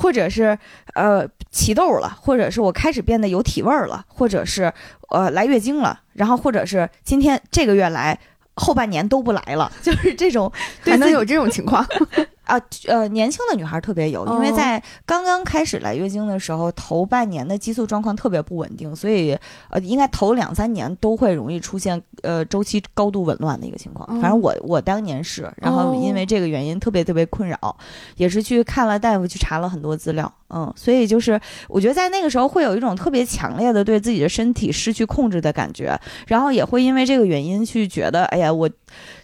[0.00, 0.58] 或者是
[0.94, 4.72] 呃起痘了，或者是我开始变得有体味儿了，或者是
[5.10, 8.18] 呃来月经了，然后或者是今天这个月来
[8.54, 11.86] 后半年都不来了，就是这种还能有这种情况。
[12.50, 19.38] 啊，呃，年轻的女孩特别有，因为在刚刚开始来月经的时候，头半年的激素状况特别不稳定，所以
[19.68, 24.20] 呃，应该头两三年都会容易出现呃周期高度紊乱的一个情况。
[24.20, 27.76] 反正我我当年是，然后因为这个原因特别特别困扰，
[28.16, 38.68] 也是去看了大夫，去查了很多资料，嗯，所以就是我觉得在那个时候会有一种特别强烈的对自己的身体失去控制的感觉，然后也会因为这个原因去觉得，哎呀，我。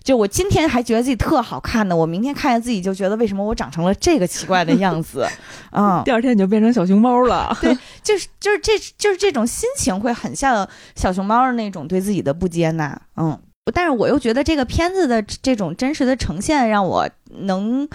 [0.05, 5.27] 就我今天还觉得自己特好看呢，我明天看见自己就觉得为什么我长成了这个奇怪的样子，
[5.77, 7.53] 嗯，第二天你就变成小熊猫了。
[7.61, 10.65] 对， 就是就是这就是这种心情会很像
[10.95, 13.37] 小熊猫的那种对自己的不接纳，嗯，
[13.75, 17.11] 但是我又觉得这个片子的这种真实的呈现让我
[17.41, 17.89] 能，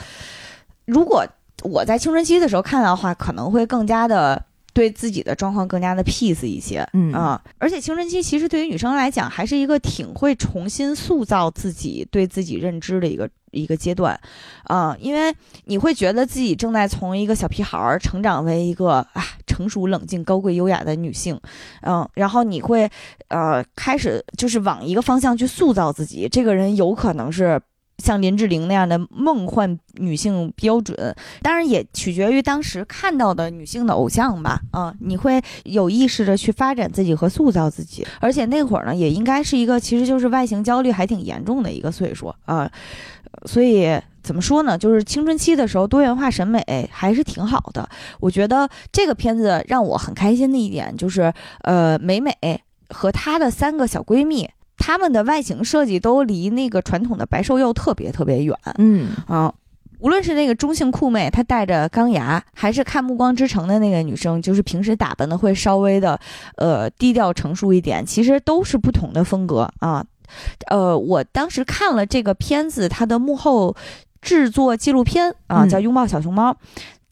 [0.83, 1.25] 如果
[1.63, 4.43] 我在青春期的时候看到的话，可能会更加的。
[4.73, 14.17] 对自己的状况更加的 peace 一些，嗯啊，而且青春期其实对于女生来讲，还是一个挺会重新塑造自己、对自己认知的一个一个阶段，
[14.63, 15.35] 啊，因为
[15.65, 21.37] 你会觉得自己正在从一个小屁孩儿成长为一个啊成熟、冷静、高贵、优雅的女性，
[21.81, 22.89] 嗯，然后你会
[23.27, 27.61] 呃开始就是往一个方向去塑造自己，这个人有可能是。
[28.01, 34.59] 像林志玲那样的梦幻女性标准，当然也取决于当时看到的女性的偶像吧。
[34.71, 42.69] 啊，你会有意识的去发展自己和塑造自己，而且那会儿呢，也应该是一个其实就是外形焦虑还挺严重的一个岁数啊。
[43.45, 43.87] 所以
[44.21, 47.87] 怎么说呢，就是青春期的时候多元化审美还是挺好的。
[48.19, 51.31] 我觉得这个片子让我很开心的一点就是，
[51.61, 52.33] 呃，美美
[52.89, 54.49] 和她的三个小闺蜜。
[54.83, 59.53] 他们的外形设计都离那个传统的白瘦幼特别特别远，嗯啊，
[59.99, 66.19] 无论是那个中性酷妹，她带着钢牙，还是看《暮光之城》的那个女生，就是平时打扮的会稍微的，
[66.55, 70.03] 呃，低调成熟一点，其实都是不同的风格啊。
[70.67, 73.75] 呃，我当时看了这个片子，它的幕后
[74.19, 76.51] 制作纪录片啊，叫《拥抱小熊猫》。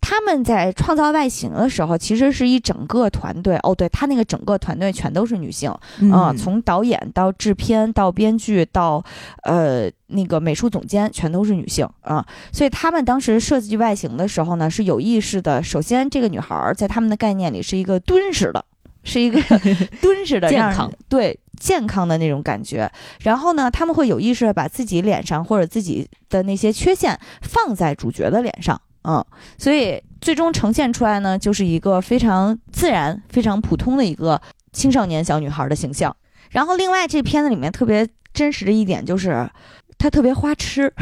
[0.02, 3.76] 他们在创造外形的时候，其实是一整个团队哦。
[3.76, 5.70] 对他那个整个团队全都是女性
[6.12, 9.04] 啊，从导演到制片到编剧到
[9.44, 12.26] 呃那个美术总监，全都是女性啊。
[12.52, 15.62] 所以他们当时设计外形的时候呢，是有意识的。
[15.62, 18.64] 首先，这个女孩在他们的概念里是一个敦实的，
[19.04, 19.42] 是一个
[20.02, 22.90] 敦实的，健康对健康的那种感觉。
[23.22, 28.82] 然后呢，他们会有意识的把自己脸上或者自己的那些缺陷放在主角的脸上。
[29.04, 29.26] 嗯，
[29.58, 34.42] 所以最终呈现出来呢，就是一个非常自然、非常普通的一个
[34.72, 36.16] 青少年小女孩的形象。
[36.52, 39.50] 然后，另外这片子里面特别真实的一点就是，
[39.98, 40.94] 她特别花痴。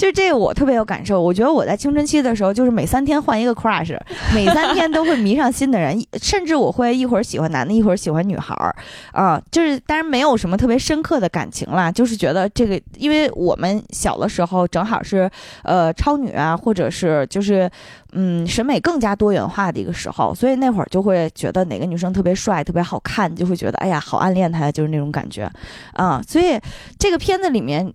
[0.00, 3.94] 就这个我特别有感受，我觉得我在青春期的时候，就是每三天换一个 crush，
[4.34, 8.74] 每三天都会迷上新的人，甚至我会一会儿喜欢男的，一会儿喜欢女孩儿，
[9.12, 15.30] 啊，就是当然没有什么特别深刻的感情啦，就是觉得这个，因为我们小的时候正好是，
[15.64, 17.70] 呃，超女啊，或者是就是
[18.12, 25.50] 嗯审美更加多元化的一个时候，所以那会儿就会觉得哪个女生特别帅、特别好看，就会觉得哎呀好暗恋她，就是那种感觉
[25.92, 26.22] 啊。
[26.26, 26.58] 所以
[26.98, 27.92] 这个片子里面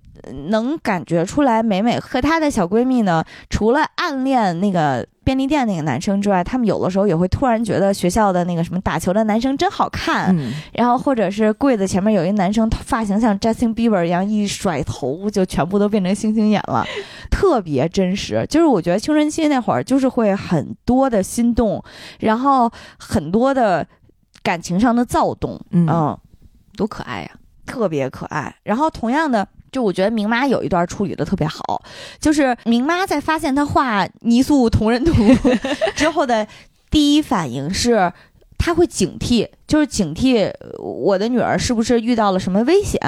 [0.49, 5.05] 能感觉出来，美美和她的小闺蜜呢，除了暗恋那个。
[5.25, 16.85] 便利店那个男生之外，他们有的时候也会突然觉得学校的那个什么打球的男生真好看，嗯，然后或者是柜子前面有一男生发型像 Justin Bieber 一样，一甩头就全部都变成星星眼了，
[17.31, 18.45] 特别真实。
[18.47, 21.83] 就是我觉得青春期那会儿就是会很多的心动，
[22.19, 23.85] 然后很多的
[24.43, 26.17] 感情上的躁动，嗯嗯，
[26.77, 27.31] 多可爱呀！
[27.65, 28.55] 特别可爱。
[28.63, 29.47] 然后同样的。
[29.71, 31.81] 就我觉得明妈有一段处理的特别好，
[32.19, 35.13] 就是明妈在发现她画泥塑同人图
[35.95, 36.47] 之后的
[36.89, 38.11] 第一反应是，
[38.57, 42.99] 她会警惕，就是警惕呃我的女儿是不是遇到了什么危险，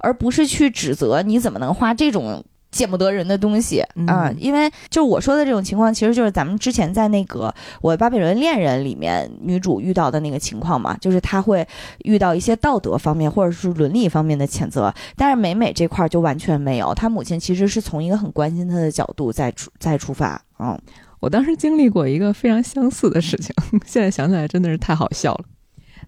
[0.00, 2.44] 而不是去指责你怎么能画这种。
[2.74, 7.48] 见不得人的东西嗯啊、因为就是我说的这种情况，其实就是咱们之前在那个
[7.80, 11.66] 《我的巴比伦恋人》里面女主遇到的那个情况嘛，就是她会
[12.00, 20.76] 遇到一些道德方面或者是伦理方面的谴责，但是美美这块儿就完全没有，她母亲其实是从一个很关心她的角度在出在出发，嗯，
[21.20, 23.54] 我当时经历过一个非常相似的事情，
[23.86, 25.44] 现在想起来真的是太好笑了。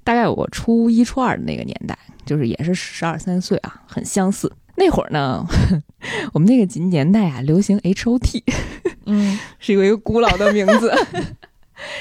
[0.03, 4.53] 大概我初一初二的那个年代，就是也是十二三岁啊，很相似。
[4.77, 5.45] 那会儿呢，
[6.33, 8.45] 我们那个年代啊，流行 H O T，
[9.07, 10.93] 嗯 是一个一个古老的名字。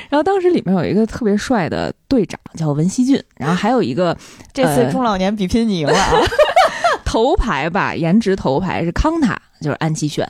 [0.09, 4.17] 然后当时里面有一个特别帅的队长叫文熙俊，然后还有一个
[4.53, 6.21] 这次呃中老年比拼你赢了啊！
[7.03, 10.25] 头牌吧，颜值头牌是康塔，就是安七炫。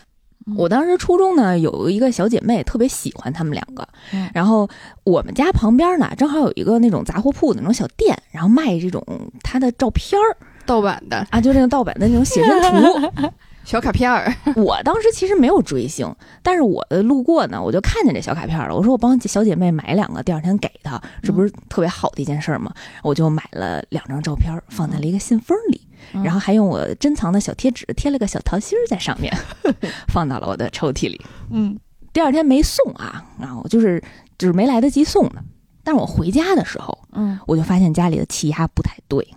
[0.48, 4.70] 嗯我当时初中呢有一个小姐妹特别喜欢他们两个，嗯然后
[5.04, 9.04] 我们家旁边呢正好有一个那种杂货铺的那种小店，然后卖这种
[9.42, 13.30] 他的照片儿盗版的啊，就那个盗版的那种写真图。
[13.66, 16.08] 小卡片儿， 我当时其实没有追星，
[16.44, 18.76] 但是我的路过呢，我就看见这小卡片了。
[18.76, 22.72] 我说我帮小姐妹买两个，第二天给她，这不是特别好的一件事儿吗？
[23.02, 25.82] 我就买了两张照片，放在了一个信封里，
[26.14, 29.36] 嗯然后还用我珍藏的小贴纸贴了个小桃心儿在上面，
[30.10, 31.20] 放到了我的抽屉里。
[31.50, 31.76] 嗯
[32.14, 34.00] 第二天没送啊，然后就是
[34.38, 35.42] 就是没来得及送呢。
[35.84, 39.28] 但是我回家的时候，嗯，我就发现家里的气压不太对，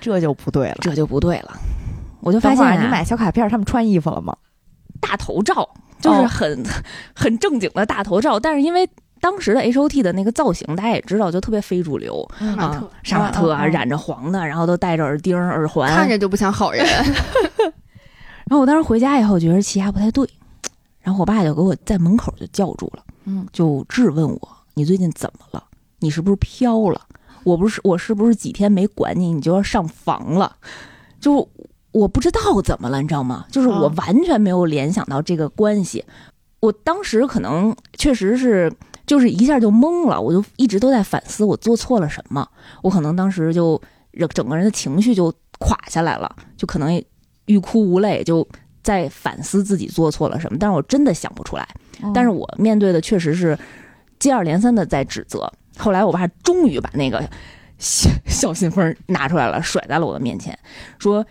[0.00, 0.76] 这就不对了。
[0.80, 1.56] 这就不对了。
[2.20, 4.36] 我就发现、啊、你买小卡片儿，他们穿衣服了吗？
[5.00, 5.68] 大头照，
[6.00, 6.64] 就是哦很、
[7.14, 8.86] 很正经的大头照，但是因为
[9.20, 15.90] 当时的 H O T 的那个造型，大家也知道，就特别非主流啊马特，杀马特啊，染着黄的，然后都戴着耳钉、耳环。
[15.94, 16.84] 看着就不像好人。
[18.44, 20.28] 然后我当时回家以后，觉得气压不太对，
[21.00, 25.64] 然后我爸就给我在门口就叫住了，嗯，就质问我：“你最近怎么了？
[26.00, 27.00] 你是不是飘了？
[27.44, 30.56] 我不是我是不是几天没管你，你就要上房了？”
[31.20, 31.46] 就
[31.92, 33.44] 我不知道怎么了，你知道吗？
[33.50, 36.04] 就是我嗯完全没有联想到这个关系。
[36.60, 38.72] 我当时可能确实是
[39.06, 42.46] 就是一下就懵了，我就一直都在反思我做错了什么。
[42.82, 43.80] 我可能当时就
[44.34, 47.02] 整个人的情绪就垮下来了，就可能
[47.46, 48.46] 欲哭无泪，就
[48.82, 50.58] 在反思自己做错了什么。
[50.58, 51.68] 但是我真的想不出来。
[52.02, 53.58] 嗯但是我面对的确实是
[54.18, 55.52] 接二连三的在指责。
[55.80, 57.28] 后来我爸终于把那个
[57.78, 60.58] 小 小信封拿出来了，甩在了我的面前，
[60.98, 61.24] 说：“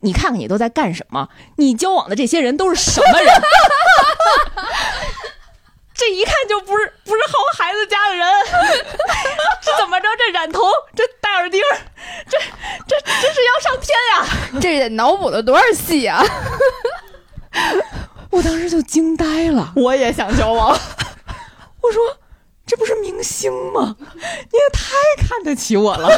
[0.00, 1.28] 你看看你都在干什么？
[1.56, 3.34] 你交往的这些人都是什么人？
[5.92, 8.28] 这一看就不是不是好孩子家的人，
[9.64, 10.06] 这怎么着？
[10.18, 10.60] 这染头，
[10.94, 11.60] 这戴耳钉，
[12.28, 12.38] 这
[12.86, 14.26] 这这是要上天呀！”
[14.60, 16.22] 这得脑补了多少戏啊！
[18.30, 19.72] 我当时就惊呆了。
[19.74, 20.78] 我也想交往。
[21.80, 22.18] 我说
[22.66, 23.96] ：“这不是明星吗？
[24.02, 24.92] 你也太
[25.22, 26.08] 看得起我了！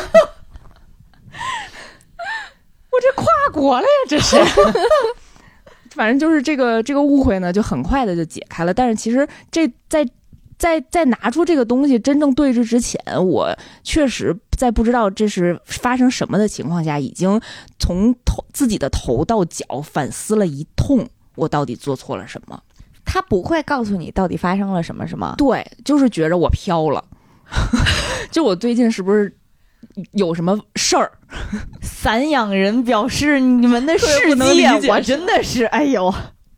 [2.90, 4.36] 我这跨国了呀，这是。
[5.94, 8.72] 反正就是这个这个误会呢，就很快的就解开了。
[8.72, 10.08] 但是其实这在
[10.56, 17.40] 在在拿出这个东西真正对峙之前，我确实在不知道这是发生什么的情况下，已经
[17.78, 22.62] 从头自己的头到脚反思了一通，我到底做错了什么。”
[23.10, 25.34] 他不会告诉你到底发生了什么，是吗？
[25.38, 27.02] 对，就是觉着我飘了，
[28.30, 29.34] 就我最近是不是
[30.12, 31.10] 有什么事儿？
[31.80, 36.12] 散养人表示你们的世界，我真的是，哎呦，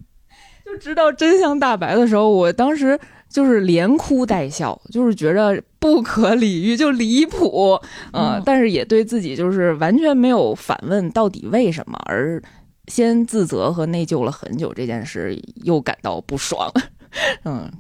[0.66, 2.98] 就知道真相大白的时候，我当时
[3.28, 7.80] 就是连哭带笑，就是觉着不可理喻，就离谱，
[8.12, 12.42] 呃，嗯但是也对自己就是完全没有反问到底为什么，而
[12.90, 16.70] 先自责和内疚了很久，这件事又感到不爽，
[17.46, 17.70] 嗯。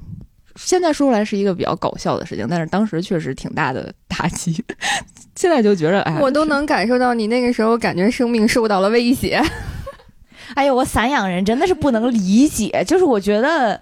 [0.56, 4.62] 现在说出来是一个比较搞笑的事情，但是当时确实挺大的打击。
[5.36, 9.40] 现在就觉得，哎，我都能感受到你那个时候感觉生命受到了威胁。
[10.54, 13.80] 哎呦，我散养人真的是不能理解，就是我觉得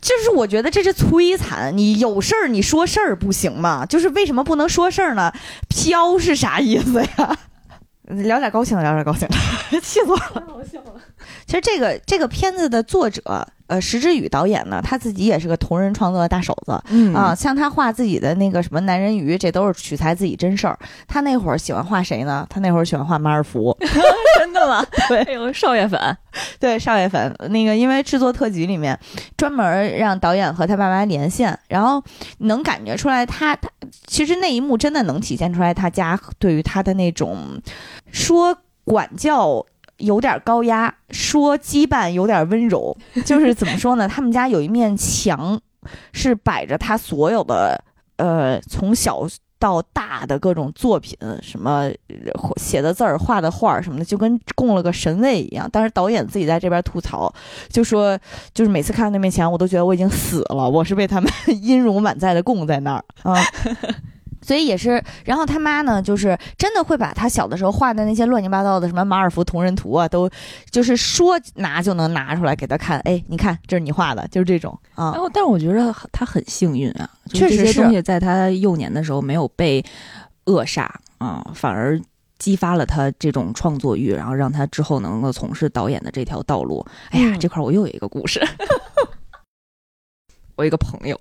[0.00, 1.76] 就是我觉得这是摧残。
[1.76, 3.84] 你有事儿你说事儿不行吗？
[3.86, 5.32] 就是为什么不能说事儿呢？
[5.68, 7.38] 飘是啥意思呀？
[8.08, 9.36] 聊点高兴的，聊点高兴的，
[9.80, 10.22] 气死我了！
[10.34, 11.00] 太好笑了。
[11.46, 16.82] 其实这个这个片子的作者，呃，石之宇导演呢，他自己也是个同人创作的大手子。
[16.88, 20.76] 嗯啊，像他画自己的那个什么男人鱼，这都是取材自己真事儿。
[21.06, 22.44] 他那会儿喜欢画谁呢？
[22.50, 23.76] 他那会儿喜欢画马尔福。
[24.38, 24.84] 真的吗？
[25.08, 26.16] 对哎呦，少爷粉，
[26.58, 28.98] 对，少爷粉那个，因为制作特辑里面
[29.36, 32.02] 专门让导演和他爸妈连线，然后
[32.38, 33.70] 能感觉出来他他
[34.06, 37.60] 其实那一幕真的能体现出来他家对于他的那种
[38.10, 39.64] 说管教。
[39.98, 44.08] 有点高压，说羁绊有点温柔， 就是怎么说呢？
[44.08, 45.60] 他们家有一面墙，
[46.12, 47.80] 是摆着他所有的
[48.16, 49.24] 呃从小
[49.62, 51.88] 到大的各种作品，什么
[52.56, 55.70] 写的字儿、画的画儿什么的，就跟供了个神位一样。
[55.70, 57.32] 但是导演自己在这边吐槽，
[57.68, 58.18] 就说
[58.52, 61.30] 就是每次看到那面墙，我都觉得我已经死了，我是被他们
[61.62, 63.40] 音容满载的供在那儿啊。
[64.42, 70.28] 所以也是，然后他妈呢，就是真的会把他小的时候画的那些乱七八糟的什么马尔福同人图啊，都
[70.70, 72.98] 就是说拿就能拿出来给他看。
[73.00, 75.20] 哎，你看，这是你画的，就是这种啊然。
[75.20, 79.84] 后，但是我觉得他很幸运啊，确实是这些东西在他幼年的时候没有被
[80.46, 82.00] 扼杀啊，反而
[82.38, 86.84] 激发了他这种创作欲，然后让他之后能够从事导演的这条道路。
[87.10, 88.44] 哎呀，嗯这块儿我又有一个故事，
[90.56, 91.20] 我一个朋友，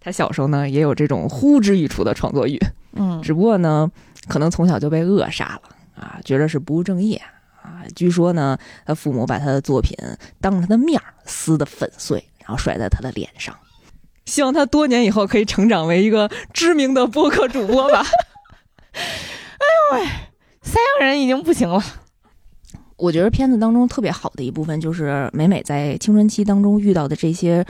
[0.00, 2.58] 他小时候呢也有这种呼之欲出的创作欲，
[2.92, 3.90] 嗯只不过呢，
[4.28, 5.62] 可能从小就被扼杀了
[6.02, 7.20] 啊，觉得是不务正业
[7.62, 7.82] 啊。
[7.94, 9.96] 据说呢，他父母把他的作品
[10.40, 13.54] 当着他的面儿撕得粉碎，然后甩在他的脸上。
[14.24, 18.04] 希望他多年以后可以成长为一个知名的播客主播吧。
[18.92, 20.06] 哎呦喂
[20.62, 21.82] 三阳人已经不行了。
[22.96, 27.64] 我觉得片子当中特别好的一部分就是美美在青春期当中遇到的这些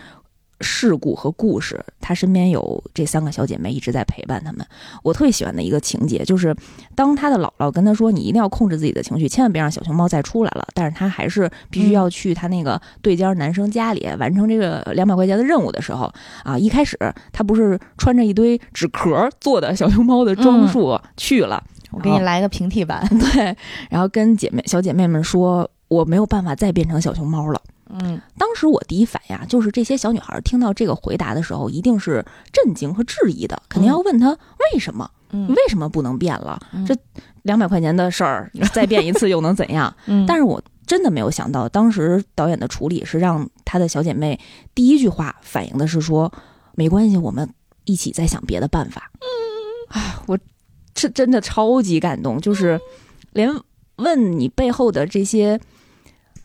[0.61, 4.67] 事故和故事，她身边有这三个小姐妹一直在陪伴他们。
[5.03, 6.55] 我特别喜欢的一个情节就是，
[6.95, 16.13] 当她的姥姥跟她说：“你一定要控制自己的情绪，千万别让小熊猫再出来了。”但是她还是必须要去她那个对家男生家里完成这个两百块钱的任务的时候
[16.45, 16.99] 啊，一开始
[17.33, 21.63] 她不是穿着一堆纸壳做的小熊猫的装束去了。
[21.91, 23.07] 我给你来个平替版。
[23.09, 23.57] 对，
[23.89, 27.61] 然后跟姐妹小姐妹们说，我没有办法再变成小熊猫了。
[27.89, 34.31] 嗯当时我第一反应啊，就是这些小女孩听到这个回答的时候，一定是震惊和质疑的，肯定要问她
[34.73, 36.59] 为什么，嗯为什么不能变了？
[36.73, 36.97] 嗯这
[37.43, 39.95] 两百块钱的事儿，再变一次又能怎样？
[40.07, 44.39] 嗯但是我真的没有想到，当时导演的处理是让她的小姐妹
[44.75, 46.33] 第一句话反映的是说，
[46.75, 47.49] 没关系，我们
[47.85, 49.11] 一起再想别的办法。
[49.21, 49.27] 嗯，
[49.99, 50.39] 哎，我
[50.95, 52.81] 是真的超级感动，就是
[53.33, 53.51] 连
[53.97, 55.61] 问你背后的这些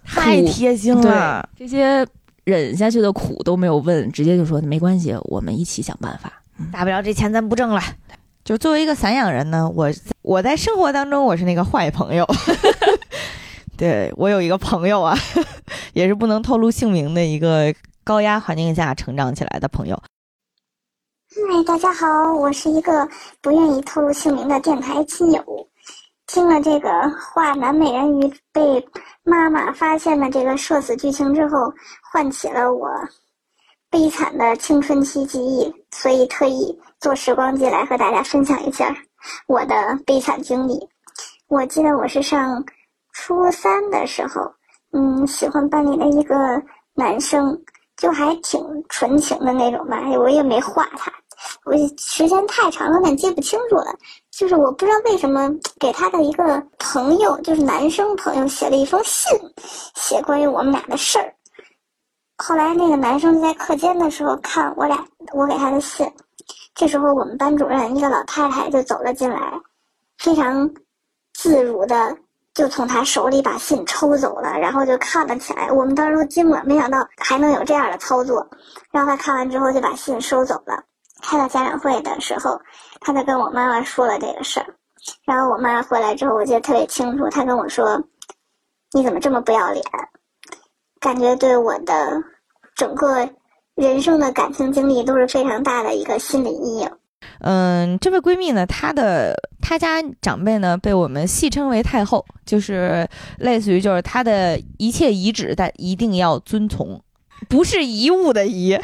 [0.05, 1.47] 太贴心了。
[1.57, 2.05] 这些
[2.43, 6.31] 忍下去的苦都没有问，直接就说没关系，我们一起想办法。
[6.71, 7.81] 大不了这钱咱不挣了。
[8.43, 9.89] 就作为一个散养人呢，我
[10.21, 12.27] 我在生活当中我是那个坏朋友。
[13.77, 15.17] 对我有一个朋友啊，
[15.93, 17.73] 也是不能透露姓名的一个
[18.03, 19.99] 高压环境下成长起来的朋友。
[21.29, 23.07] 嗨，大家好，我是一个
[23.41, 25.41] 不愿意透露姓名的电台亲友。
[26.27, 28.83] 听了这个画南美人鱼被
[29.23, 31.71] 妈妈发现的这个社死剧情之后，
[32.11, 32.89] 唤起了我
[33.89, 38.95] 悲惨的青春期记忆，所以特意做时光机来和大家分享一下
[39.47, 40.79] 我的悲惨经历。
[41.47, 42.63] 我记得我是上
[43.11, 44.41] 初三的时候，
[44.93, 46.35] 嗯，喜欢班里的一个
[46.95, 47.55] 男生，
[47.97, 48.59] 就还挺
[48.89, 51.11] 纯情的那种吧，我也没画他。
[51.65, 53.95] 我时间太长了，有点记不清楚了。
[54.31, 59.31] 就是我不知道为什么给他的一个朋友，就是男生朋友写了一封信，
[59.95, 61.33] 写关于我们俩的事儿。
[62.37, 66.11] 后来那个男生在课间的时候看我俩我给他的信，
[66.73, 69.53] 这时候我们班主任一个老太太就走了进来，
[70.17, 70.69] 非常
[71.33, 72.17] 自如的
[72.53, 75.71] 就从他手里把信抽走了，然后就看了起来。
[75.71, 78.45] 我们当时都惊了，没想到还能有这样的操作。
[78.91, 80.83] 然后他看完之后就把信收走了。
[81.23, 82.59] 开到家长会的时候，
[82.99, 84.65] 他在跟我妈妈说了这个事儿。
[85.25, 88.01] 然后我妈回来之后，我记得特别清楚，她跟我说
[88.93, 89.83] ：“你怎么这么不要脸？”
[91.01, 92.21] 感觉对我的
[92.75, 93.27] 整个
[93.75, 96.89] 人生的感情经历都是非常大的一个心理阴影。
[97.39, 103.05] 嗯，这位闺蜜呢，她的她家长辈呢，被我们戏称为太后，就是
[103.39, 107.01] 类似于就是她的一切遗旨，但一定要遵从，
[107.47, 108.77] 不是遗物的遗，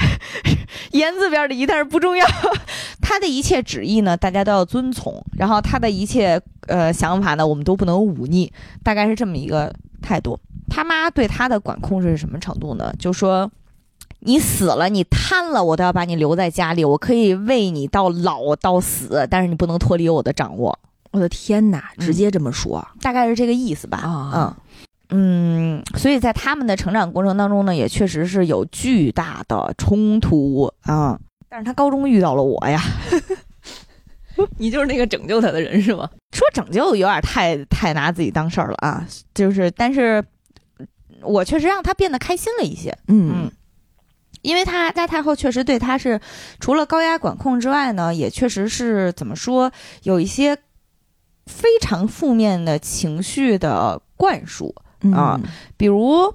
[0.91, 2.25] 言字边的遗，但是不重要。
[3.01, 8.51] 他的一切旨意呢，大家都要遵从，然后他的一切呃想法呢，我们都不能忤逆，
[8.83, 10.39] 大概是这么一个态度。
[10.69, 12.93] 他妈对他的管控是什么程度呢？
[12.99, 13.49] 就说。
[14.21, 20.77] 你死了，你瘫了，我都要把你留在家里，我可以为你到老到死，但是你不能脱离我的掌握。
[21.11, 23.97] 我的天哪，嗯直接这么说，大概是这个意思吧。
[23.99, 24.55] 啊嗯
[25.09, 31.19] 嗯，所以在他们的成长过程当中呢，也确实是有巨大的冲突啊。
[31.49, 32.79] 但是他高中遇到了我呀，
[34.57, 36.07] 你就是那个拯救他的人是吗？
[36.31, 39.03] 说拯救有点太太拿自己当事儿了啊。
[39.33, 40.23] 就是，但是
[41.23, 42.95] 我确实让他变得开心了一些。
[43.07, 43.49] 嗯，
[44.43, 46.21] 因为他在太后确实对他是
[46.59, 49.71] 除了高压管控之外呢，也确实是怎么说，
[50.03, 50.55] 有一些
[51.47, 54.75] 非常负面的情绪的灌输。
[55.01, 55.39] 嗯啊
[55.77, 56.33] 比如，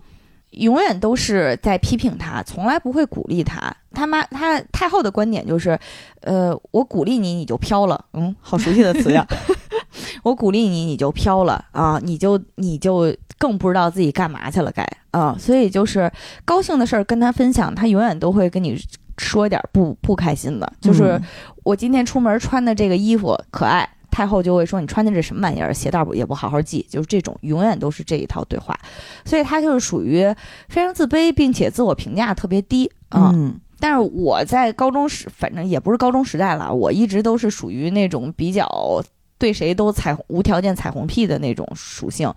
[0.50, 3.74] 永远都是在批评他，从来不会鼓励他。
[3.92, 5.78] 他妈，他太后的观点就是，
[6.22, 8.04] 呃，我鼓励你，你就飘了。
[8.12, 9.26] 嗯，好熟悉的词呀。
[10.24, 15.36] 我鼓励你，你就飘了啊，你就你就更不知道自己干嘛去了，该啊。
[15.38, 16.10] 所以就是
[16.44, 18.76] 高兴的事儿跟他分享，他永远都会跟你
[19.18, 21.18] 说点儿不不开心的，就是。
[21.18, 21.22] 嗯
[21.64, 28.78] 我今天出门穿的这个衣服可爱，太后就会说你穿的这什么玩意儿，鞋带不也不好好系，就是这种永远都是这一套对话，
[29.24, 30.32] 所以他就是属于
[30.68, 33.32] 非常自卑，并且自我评价特别低啊。
[33.34, 39.02] 嗯但是我在高中时，反正也不是高中时代了，我一直都是属于那种比较
[39.36, 42.32] 对谁都彩虹无条件彩虹屁的那种属性，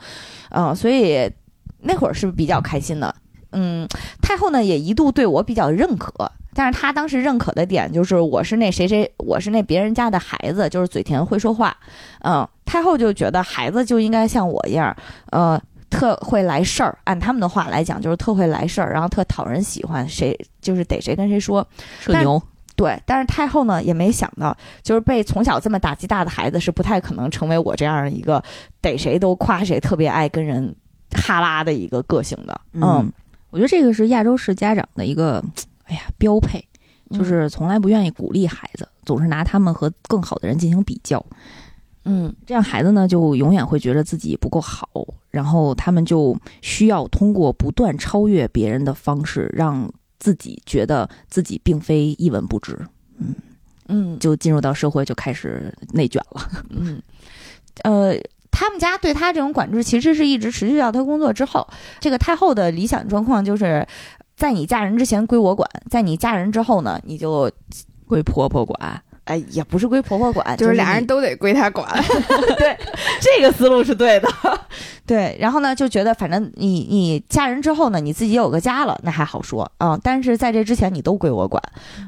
[0.49, 1.31] 嗯、所以
[1.79, 3.15] 那会儿是比较开心的。
[3.51, 3.87] 嗯，
[4.21, 11.77] 太后呢也一度对我比较认可，但是他当时认可的点就是我是那谁谁，我是那别人家的孩子，就是嘴甜会说话。
[12.23, 14.91] 嗯，太后就觉得孩子就应该像我一样，
[15.29, 16.97] 呃，特会来事儿。
[17.03, 21.63] 按他们的话来讲，就是特会来事儿，然后特讨人喜欢，谁就是逮谁跟谁说。
[21.99, 22.41] 社牛，
[22.75, 28.43] 对，但是太后呢也没想到，就是被从小这么打击大的孩子是不太可能成为我这样的一个
[28.81, 30.75] 逮谁都夸谁、特别爱跟人
[31.11, 32.59] 哈拉的一个个性的。
[32.73, 33.13] 嗯，
[33.51, 35.43] 我觉得这个是亚洲式家长的一个，
[35.87, 36.65] 哎呀标配，
[37.09, 41.25] 嗯就是从来不愿意鼓励孩子，总是拿他们和更好的人进行比较。
[42.05, 44.89] 嗯这样孩子呢，就永远会觉得自己不够好，
[45.29, 52.79] 然后他们就需要通过不断超越别人的方式，让自己觉得自己并非一文不值，
[53.17, 53.35] 嗯
[53.87, 56.49] 嗯就进入到社会就开始内卷了。
[56.69, 57.01] 嗯，
[57.83, 58.15] 呃。
[58.49, 61.67] 他们家对他这种管制，其实是一直持续到他工作之后。
[61.99, 63.87] 这个太后的理想状况就是，
[64.37, 67.51] 在你嫁人之前归我管，在你嫁人之后呢，你就，
[68.07, 71.85] 归婆婆管，哎，也不是归婆婆管，就是俩人都得归他管。
[72.55, 72.77] 对，
[73.19, 74.29] 这个思路是对的。
[75.07, 81.61] 对，然后呢，就觉得反正你你嫁人之后呢，你自己有个家了，那还好说啊、嗯但是在这之前，你都归我管，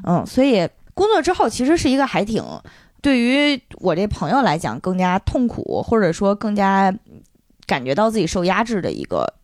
[0.04, 2.44] 嗯，所以工作之后其实是一个还挺
[3.02, 6.94] 对于我这朋友来讲更加痛苦，或者说更加
[7.66, 9.34] 感觉到自己受压制的一个。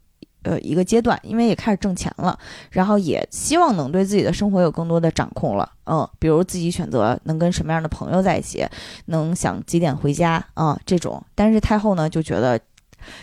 [0.46, 2.38] 呃，一个阶段，因为也开始挣钱了，
[2.70, 8.64] 然后也希望能对自己的生活有更多的掌控了，嗯，比如自己选择能跟什么样的朋友在一起，
[9.06, 11.20] 能想几点回家啊、这种。
[11.34, 12.60] 但是太后呢就觉得，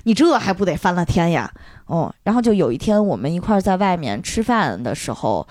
[0.03, 1.49] 你这还不得翻了天呀？
[1.85, 5.47] 哦，然后就有一天我们一块在外面吃饭的时候，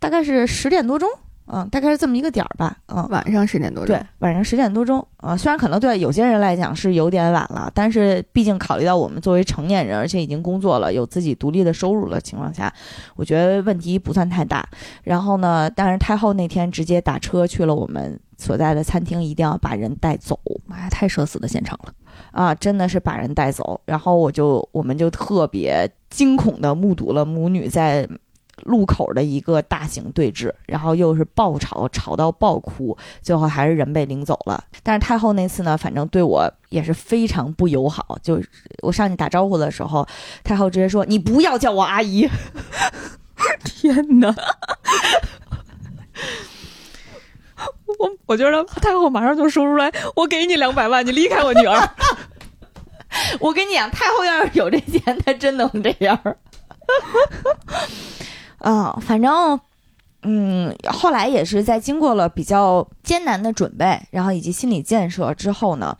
[0.00, 1.08] 大概是十点多钟，
[1.46, 3.06] 嗯，大概是这么一个点儿吧，嗯。
[3.10, 12.72] 晚上十点多钟对，，晚上十点多钟啊、虽然可能对有些人来讲是有点晚了，但是毕竟考虑到我们作为成年人，而且已经工作了，有自己独立的收入的情况下，
[13.16, 14.66] 我觉得问题不算太大。
[15.02, 21.92] 然后呢，但是太后那天直接打车去了我们所在的餐厅，一定要把人带走妈呀，太社死的现场了。
[22.32, 23.78] 啊，真的是把人带走。
[23.84, 28.08] 然后我就我们就特别惊恐的目睹了母女在。
[28.62, 34.62] 路口的一个大型对峙，然后又是爆吵，吵到爆哭，最后还是人被领走了。
[34.82, 38.18] 但是太后那次呢，反正对我也是非常不友好。
[38.22, 38.48] 就是
[38.82, 40.06] 我上去打招呼的时候，
[40.42, 42.28] 太后直接说：“你不要叫我阿姨。
[43.64, 44.34] 天哪！
[47.98, 51.90] 我我觉得太后马上就说出来，我给你两百万，你离开我女儿。
[53.38, 56.18] ”我跟你讲，太后要是有这钱，她真能这样
[58.64, 58.92] 嗯。
[59.00, 59.58] 反正，
[60.22, 65.94] 嗯，后来也是在经过了比较艰难的准备，然后以及心理建设之后呢，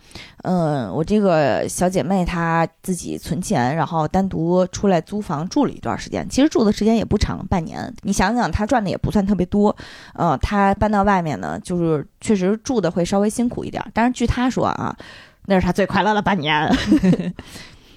[0.45, 6.27] 嗯，我这个小姐妹她自己存钱，然后单独出来租房住了一段时间。
[6.29, 7.93] 其实住的时间也不长，半年。
[8.01, 9.77] 你想想，她赚的也不算特别多，
[10.15, 13.85] 呃，她搬到外面呢，就是确实住的会稍微辛苦一点。
[13.93, 14.97] 但是据她说啊，
[15.45, 16.67] 那是她最快乐的半年。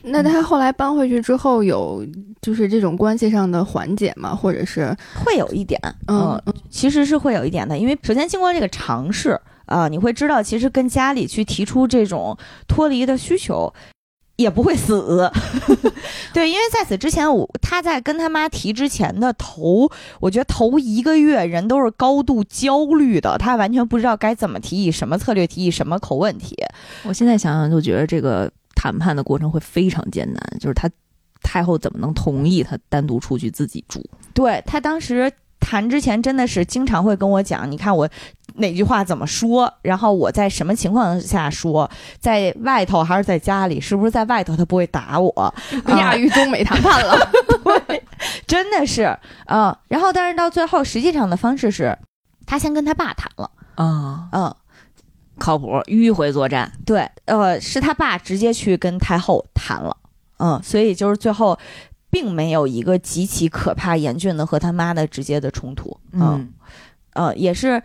[0.08, 2.06] 那他后来搬回去之后，有
[2.42, 4.36] 就是这种关系上的缓解吗？
[4.36, 12.38] 或者是会有一点，嗯嗯，其实是会有一点的，因为首先经过这个尝试啊、你会知道其实跟家里去提出这种
[12.70, 13.74] 脱离的需求，
[14.38, 15.30] 也不会死。
[16.34, 19.92] 对，因为在此之前，我他在跟他妈提之前的头，
[20.22, 26.56] 我觉得头一个月人都是高度焦虑的，他完全不知道该怎么提，以什么策略提，以什么口吻提。
[27.04, 30.88] 我现在想想就觉得这个谈判的过程会非常艰难，就是他
[31.42, 34.04] 太后怎么能同意他单独出去自己住？
[34.36, 38.08] 对他当时谈之前真的是经常会跟我讲，你看我
[38.56, 45.32] 哪句话怎么说，然后我在什么情况下说，在外头还是在家里，是不是在外头他不会打我？
[45.84, 47.18] 不 亚于中美谈判了。
[47.88, 48.04] 对，
[48.46, 51.98] 真的是啊、嗯然后但是到最后，实际上的方式是，
[52.46, 54.56] 他先跟他爸谈了，啊，嗯。
[55.40, 56.72] 靠谱，迂回作战。
[56.86, 59.96] 对，呃，是他爸直接去跟太后谈了，
[60.40, 61.58] 嗯，所以就是最后
[62.10, 66.54] 并没有一个极其可怕、严峻的和他妈的直接的冲突，嗯，嗯，
[67.14, 67.82] 呃，也是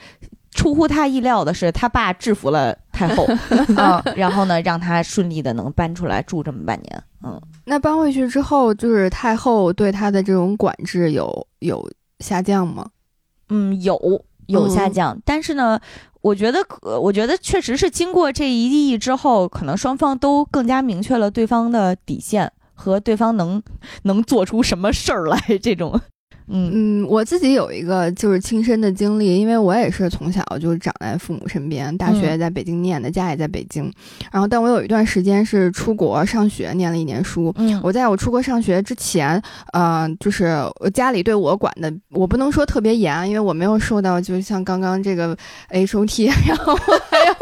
[0.51, 3.27] 出乎他意料的是，他爸制服了太后，
[3.77, 11.91] 嗯，然后呢，让他顺利的能搬出来住这么半年，嗯，那搬回去之后，就是太后对他的这种管制有有
[12.21, 12.91] 下降吗？
[13.49, 13.97] 嗯，有
[14.47, 14.93] 有下嗯。
[14.93, 15.79] 降，但是呢，
[16.21, 23.63] 我觉得可，我觉得确实是经过这一役之后，可能双方都更加明确了对方的底线和对方能
[24.03, 26.01] 能做出什么事儿来这种，
[26.49, 26.71] 嗯
[27.03, 33.91] 嗯，我自己有一个就是亲身的经历，因为我也是从小就长在父母身边，大学在北京念的，家也在北京。
[34.31, 37.55] 然后，但我有一段时间是出国上学，念了一年书。
[37.57, 39.41] 嗯我在我出国上学之前，
[39.73, 40.55] 呃，就是
[40.93, 45.37] 家里对我管的，我不能说特别严，因为我没有受到就像刚刚这个
[45.69, 47.35] H O T，然后还有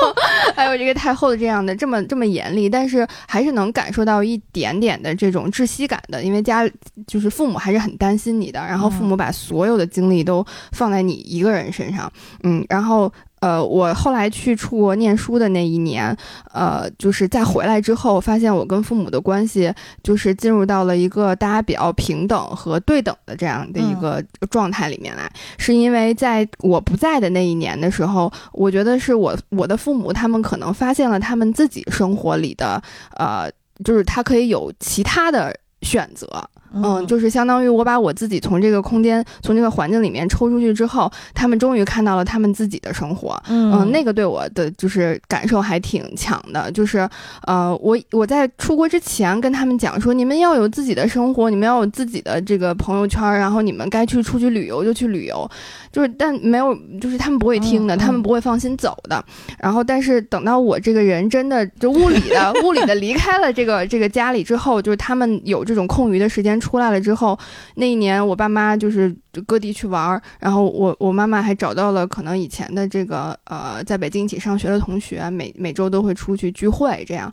[0.57, 6.69] 还有这个太后的这样的这么这么严厉，但是还是能感受到一点点的这种窒息感的，因为家
[7.07, 13.13] 就是父母还是很担心你的，然后父母把所有的精力都放在你一个人身上，嗯，然后。
[13.41, 16.15] 呃，我后来去出国念书的那一年，
[16.53, 19.73] 呃，就是在回来之后，发现我跟父母的关系
[20.03, 32.83] 就是进入到了一个大家比较平等和对等的这样的一个状态里面来，是因为在我不在的那一年的时候，我觉得是我我的父母他们可能发现了他们自己生活里的，
[33.17, 33.51] 呃，
[33.83, 36.29] 就是他可以有其他的选择，
[36.75, 43.41] 嗯，就是相当于我把我自己从这个空间、从这个环境里面抽出去之后，他们终于看到了他们自己的生活。
[43.49, 47.09] 嗯嗯，那个对我的就是感受还挺强的，就是
[47.47, 55.51] 呃，我我在出国之前跟他们讲说，你们要有自己的生活，你们要有自己的这个朋友圈，然后你们该去出去旅游就去旅游，
[55.93, 59.25] 就是但没有，就是他们不会听的，嗯他们不会放心走的。
[59.59, 67.39] 然后，但是等到我这个人真的就物理的 物理的离开了这个这个家里之后，就是他们有这种空余的时间出来了之后，
[67.75, 77.33] 那一年我爸妈就是就各地去玩儿，然后我我妈妈还找到了可能以前的这个呃在北京一起上学的同学，每每周都会出去聚会，这样，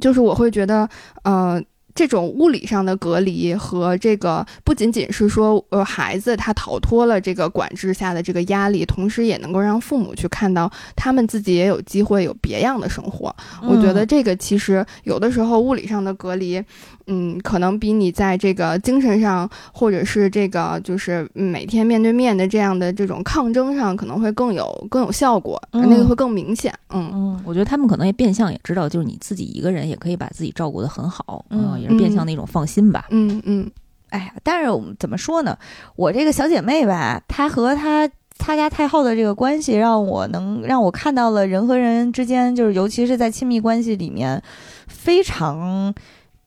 [0.00, 0.88] 就是我会觉得
[1.24, 1.62] 呃。
[2.00, 13.36] 这种物理上的隔离和这个不仅仅是说，呃，孩子他逃脱了这个管制下的这个压力，同时也能够让父母去看到他们自己也有机会有别样的生活。
[13.62, 16.64] 我觉得这个其实有的时候物理上的隔离，
[17.06, 26.72] 嗯，可能比你在这个精神上或者是这个就是每天面对面的这样的这种抗争上，可能会更有更有效果，嗯那个会更明显。
[26.88, 33.06] 嗯嗯我觉得他们可能也变相也知道，就是你自己一个人也可以把自己照顾得很好，嗯啊也是变相的一种放心吧。
[33.10, 33.70] 嗯嗯
[34.10, 35.56] 哎呀，但是我们怎么说呢？
[35.94, 44.42] 我这个小姐妹吧，她和她她家太后的这个关系，让我能让我看到了人和人之间，就是尤其是在亲密关系里面
[44.88, 45.94] 非常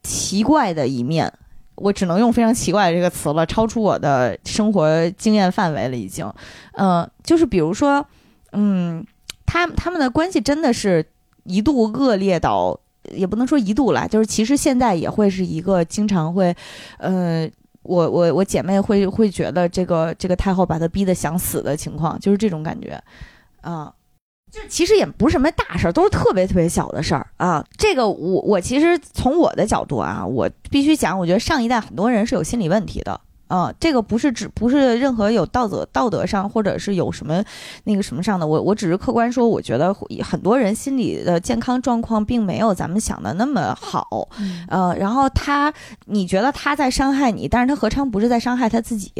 [0.03, 1.31] 奇怪的一面。
[1.75, 6.29] 我只能用非常奇怪的这个词了，超出我的生活经验范围了，已经。
[6.73, 8.05] 嗯、就是比如说，
[8.51, 9.05] 嗯，
[9.45, 11.05] 他他们的关系真的是
[11.45, 12.77] 一度恶劣到。
[13.11, 16.55] 也不能说一度啦，就是其实现在也会是一个经常会，
[16.97, 17.49] 呃，
[17.83, 23.01] 我我我姐妹会会觉得这个这个太后把她逼得想死的情况，就是这种感觉，
[23.61, 23.93] 啊、
[24.49, 27.65] 就其实也不是什么大事儿，都是特别特别小的事儿啊。
[27.77, 33.19] 这个我我其实从我的角度啊，我必须讲，我觉得上一代很多人是有心理问题的。
[33.53, 37.43] 啊、这个不是指不是任何有道德道德上或者是有什么
[37.83, 39.93] 那个什么上的，我我只是客观说，我觉得
[40.23, 44.27] 很多人心理的健康状况并没有咱们想的那么好，
[44.67, 45.71] 呃，然后他，
[46.05, 49.11] 你觉得他在伤害你，但是他何尝不是在伤害他自己？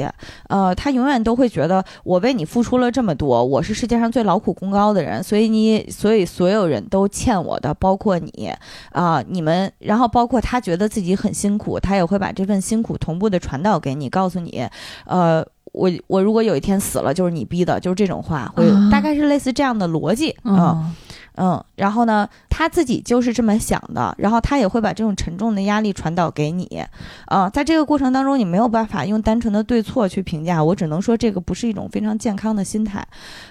[0.50, 8.52] 呃，他永远都会觉得我为你付出了这么多，我是世界上最劳苦功高的人，所以你，所以所有人都欠我的，包括你。
[8.92, 14.68] 啊、你们，然后包括他觉得自己很辛苦，他也会把这份辛苦同步的传导给你，告诉你，
[15.06, 15.46] 呃。
[15.74, 20.54] 我我如果有一天死了，就是你逼的，就是这种话，会啊大概是类似这样的逻辑啊。
[20.54, 20.96] 嗯
[21.36, 26.80] 嗯，然后呢，他自己就是这么想的，然后他也会把这种沉重的压力传导给你，
[27.26, 33.04] 啊、在这个过程当中，你没有办法用单纯的对错去评价，我只能说这个不是一种非常健康的心态，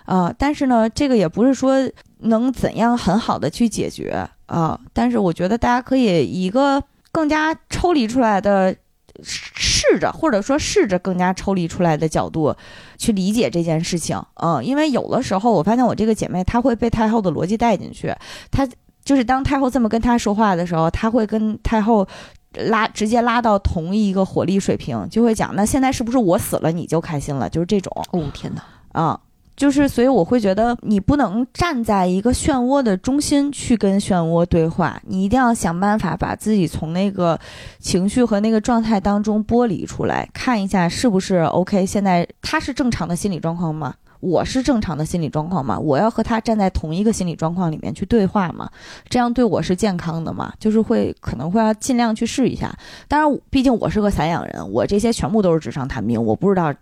[0.04, 1.74] 啊、但是呢，这个也不是说
[2.18, 8.76] 能怎样很好的去解决啊、但是我觉得大家可以以一个更加抽离出来的。
[9.22, 12.54] 试着，或者说试着更加抽离出来的角度
[12.96, 18.12] 去理解这件事情，嗯，因为有的时候我发现我这个姐妹她会被太后的逻辑带进去，
[18.50, 18.66] 她
[19.04, 22.06] 就是当太后这么跟她说话的时候，她会跟太后
[22.54, 29.20] 拉直接拉到同一个火力水平，就会讲那现在是不是我死了你就开心了，就是这种，哦天哪，啊、
[29.62, 37.38] 就是所以我会觉得你不能站在一个漩涡的中心去跟漩涡对话，你一定要想办法把自己从那个
[37.78, 41.86] 情绪和那个状态当中剥离出来，看一下是不是 OK。
[41.86, 43.94] 现在他是正常的心理状况吗？
[44.18, 45.78] 我是正常的心理状况吗？
[45.78, 48.68] 我要和他站在同一个心理状况里面去对话吗？
[49.08, 50.52] 这样对我是健康的吗？
[50.58, 52.76] 就是会可能会要尽量去试一下。
[53.06, 56.74] 当然，毕竟我是个散养人，我这些全部都是纸上谈兵，我不知道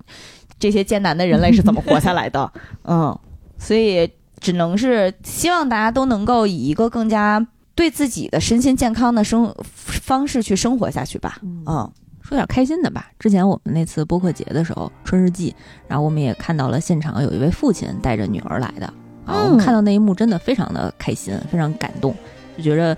[0.61, 2.53] 这些艰难的人类是怎么活下来的。
[2.87, 3.19] 嗯，
[3.59, 4.09] 所以
[4.39, 7.45] 只能是希望大家都能够以一个更加
[7.75, 11.39] 对自己的身心健康的生方式去生活下去吧。
[11.43, 11.91] 嗯
[12.23, 13.11] 说点开心的吧。
[13.19, 15.53] 之前我们那次播客节的时候，春日记，
[15.89, 18.87] 然后我们也看到了现场有一位父亲带着女儿来的
[19.27, 22.15] 啊，我们嗯看到那一幕真的非常的开心，非常感动，
[22.57, 22.97] 就觉着。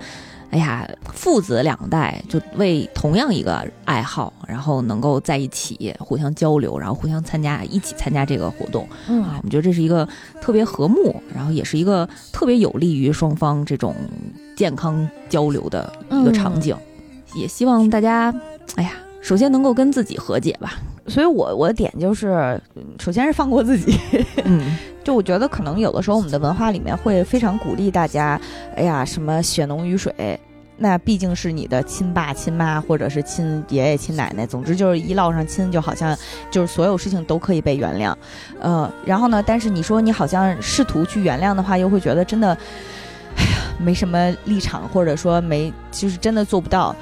[0.53, 10.07] 哎呀，父子两代就为同样一个爱好，然后能够在一起互相交流，然后互相参加，一起参加这个活动啊，嗯我们觉得这是一个
[10.39, 13.95] 特别和睦，然后也是一个特别有利于双方这种
[14.55, 16.77] 健康交流的一个场景。
[17.33, 18.31] 也希望大家，
[18.75, 18.91] 哎呀，
[19.21, 20.75] 首先能够跟自己和解吧。
[21.07, 23.97] 所以我我的点就是，嗯首先是放过自己。
[24.45, 28.39] 嗯， 就我觉得可能有的时候我们的文化里面会非常鼓励大家，
[28.75, 30.39] 哎呀，什么血浓于水。
[30.75, 36.17] 那毕竟是你的亲爸亲妈，或者是亲爷爷亲奶奶，总之就是一落上亲，就好像
[36.49, 38.13] 就是所有事情都可以被原谅，
[38.59, 42.57] 呃，然后呢，但是你说你好像试图去原谅的话，又会觉得真的，
[43.37, 46.93] 哎呀，没什么立场，或者说没，就是真的做不到。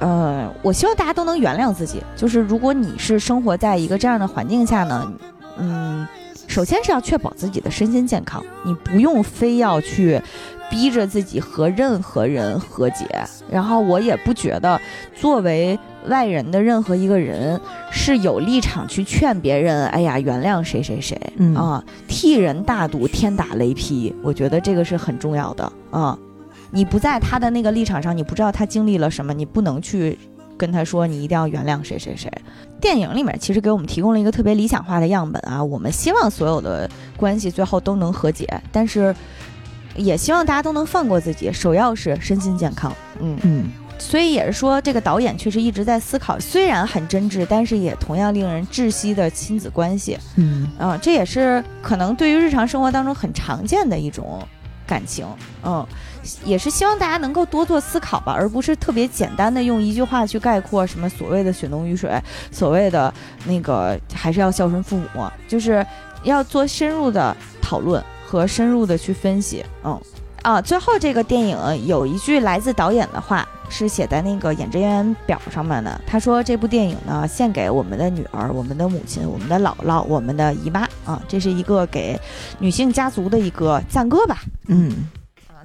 [0.00, 2.02] 呃，我希望大家都能原谅自己。
[2.16, 5.12] 就是如果你是生活在一个这样的环境下呢，
[5.56, 6.06] 嗯，
[6.50, 10.20] 首先是要确保自己的身心健康，你不用非要去
[10.68, 13.06] 逼着自己和任何人和解。
[13.48, 14.78] 然后我也不觉得
[15.14, 15.78] 作为
[16.08, 17.60] 外人的任何一个人
[17.92, 24.12] 是有立场去劝别人，哎呀，原谅谁谁谁，嗯啊，替人大度，天打雷劈。
[24.20, 26.18] 我觉得这个是很重要的啊。
[26.72, 30.18] 你不在他的那个立场上，你不知道他经历了什么，你不能去
[30.60, 32.30] 跟他说你一定要原谅谁谁谁。
[32.78, 39.14] 电影里面其实给我们提供了一个特别理想化的样本啊，我们希望所有的关系最后都能和解，但是
[39.96, 42.94] 也希望大家都能放过自己，首要是身心健康。
[43.20, 50.18] 嗯，嗯，所以也是说，这个导演确实一直在思考，虽然很真挚，但是也同样令人窒息的亲子关系。
[50.36, 54.42] 嗯，啊、这也是可能对于日常生活当中很常见的一种
[54.86, 55.26] 感情，
[55.62, 55.86] 嗯，
[56.44, 62.10] 也是希望大家能够多做思考吧，而不是特别简单的用一句话去概括什么所谓的血浓于水，
[62.50, 63.12] 所谓的
[63.46, 65.84] 那个还是要孝顺父母，就是
[66.22, 70.00] 要做深入的讨论和深入的去分析，嗯。
[70.42, 76.00] 啊，最后这个电影有一句来自导演的话，是写在那个演职员表上面的。
[76.06, 82.18] 他说：“这部电影呢，献给我们的女儿、我们的母亲、我们的姥姥、我们的姨妈啊，这是一个给
[82.58, 84.38] 女性家族的一个赞歌吧。
[84.68, 84.90] 嗯。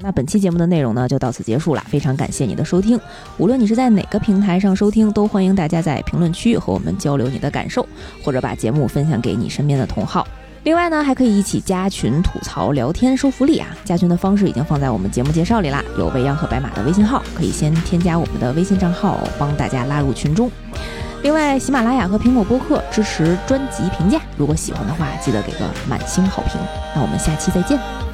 [0.02, 1.82] 那本期节目的内容呢，就到此结束了。
[1.88, 3.00] 非常感谢你的收听，
[3.38, 7.88] 无论你是在哪个平台上收听，都欢迎大家在评论区和我们交流你的感受，
[8.24, 10.28] 或者把节目分享给你身边的同好。
[10.64, 13.70] 另外呢，还可以一起加群吐槽、聊天、收福利啊！
[13.86, 20.52] 加群的方式已经放在我们节目介绍里啦，有未央和白马的微信号，可以先添加我们的微信账号，帮大家拉入群中。
[21.22, 26.60] 另外，喜马拉雅和苹果播客支持专辑评价，如果喜欢的话，记得给个满星好评。
[26.96, 28.05] 那我们下期再见。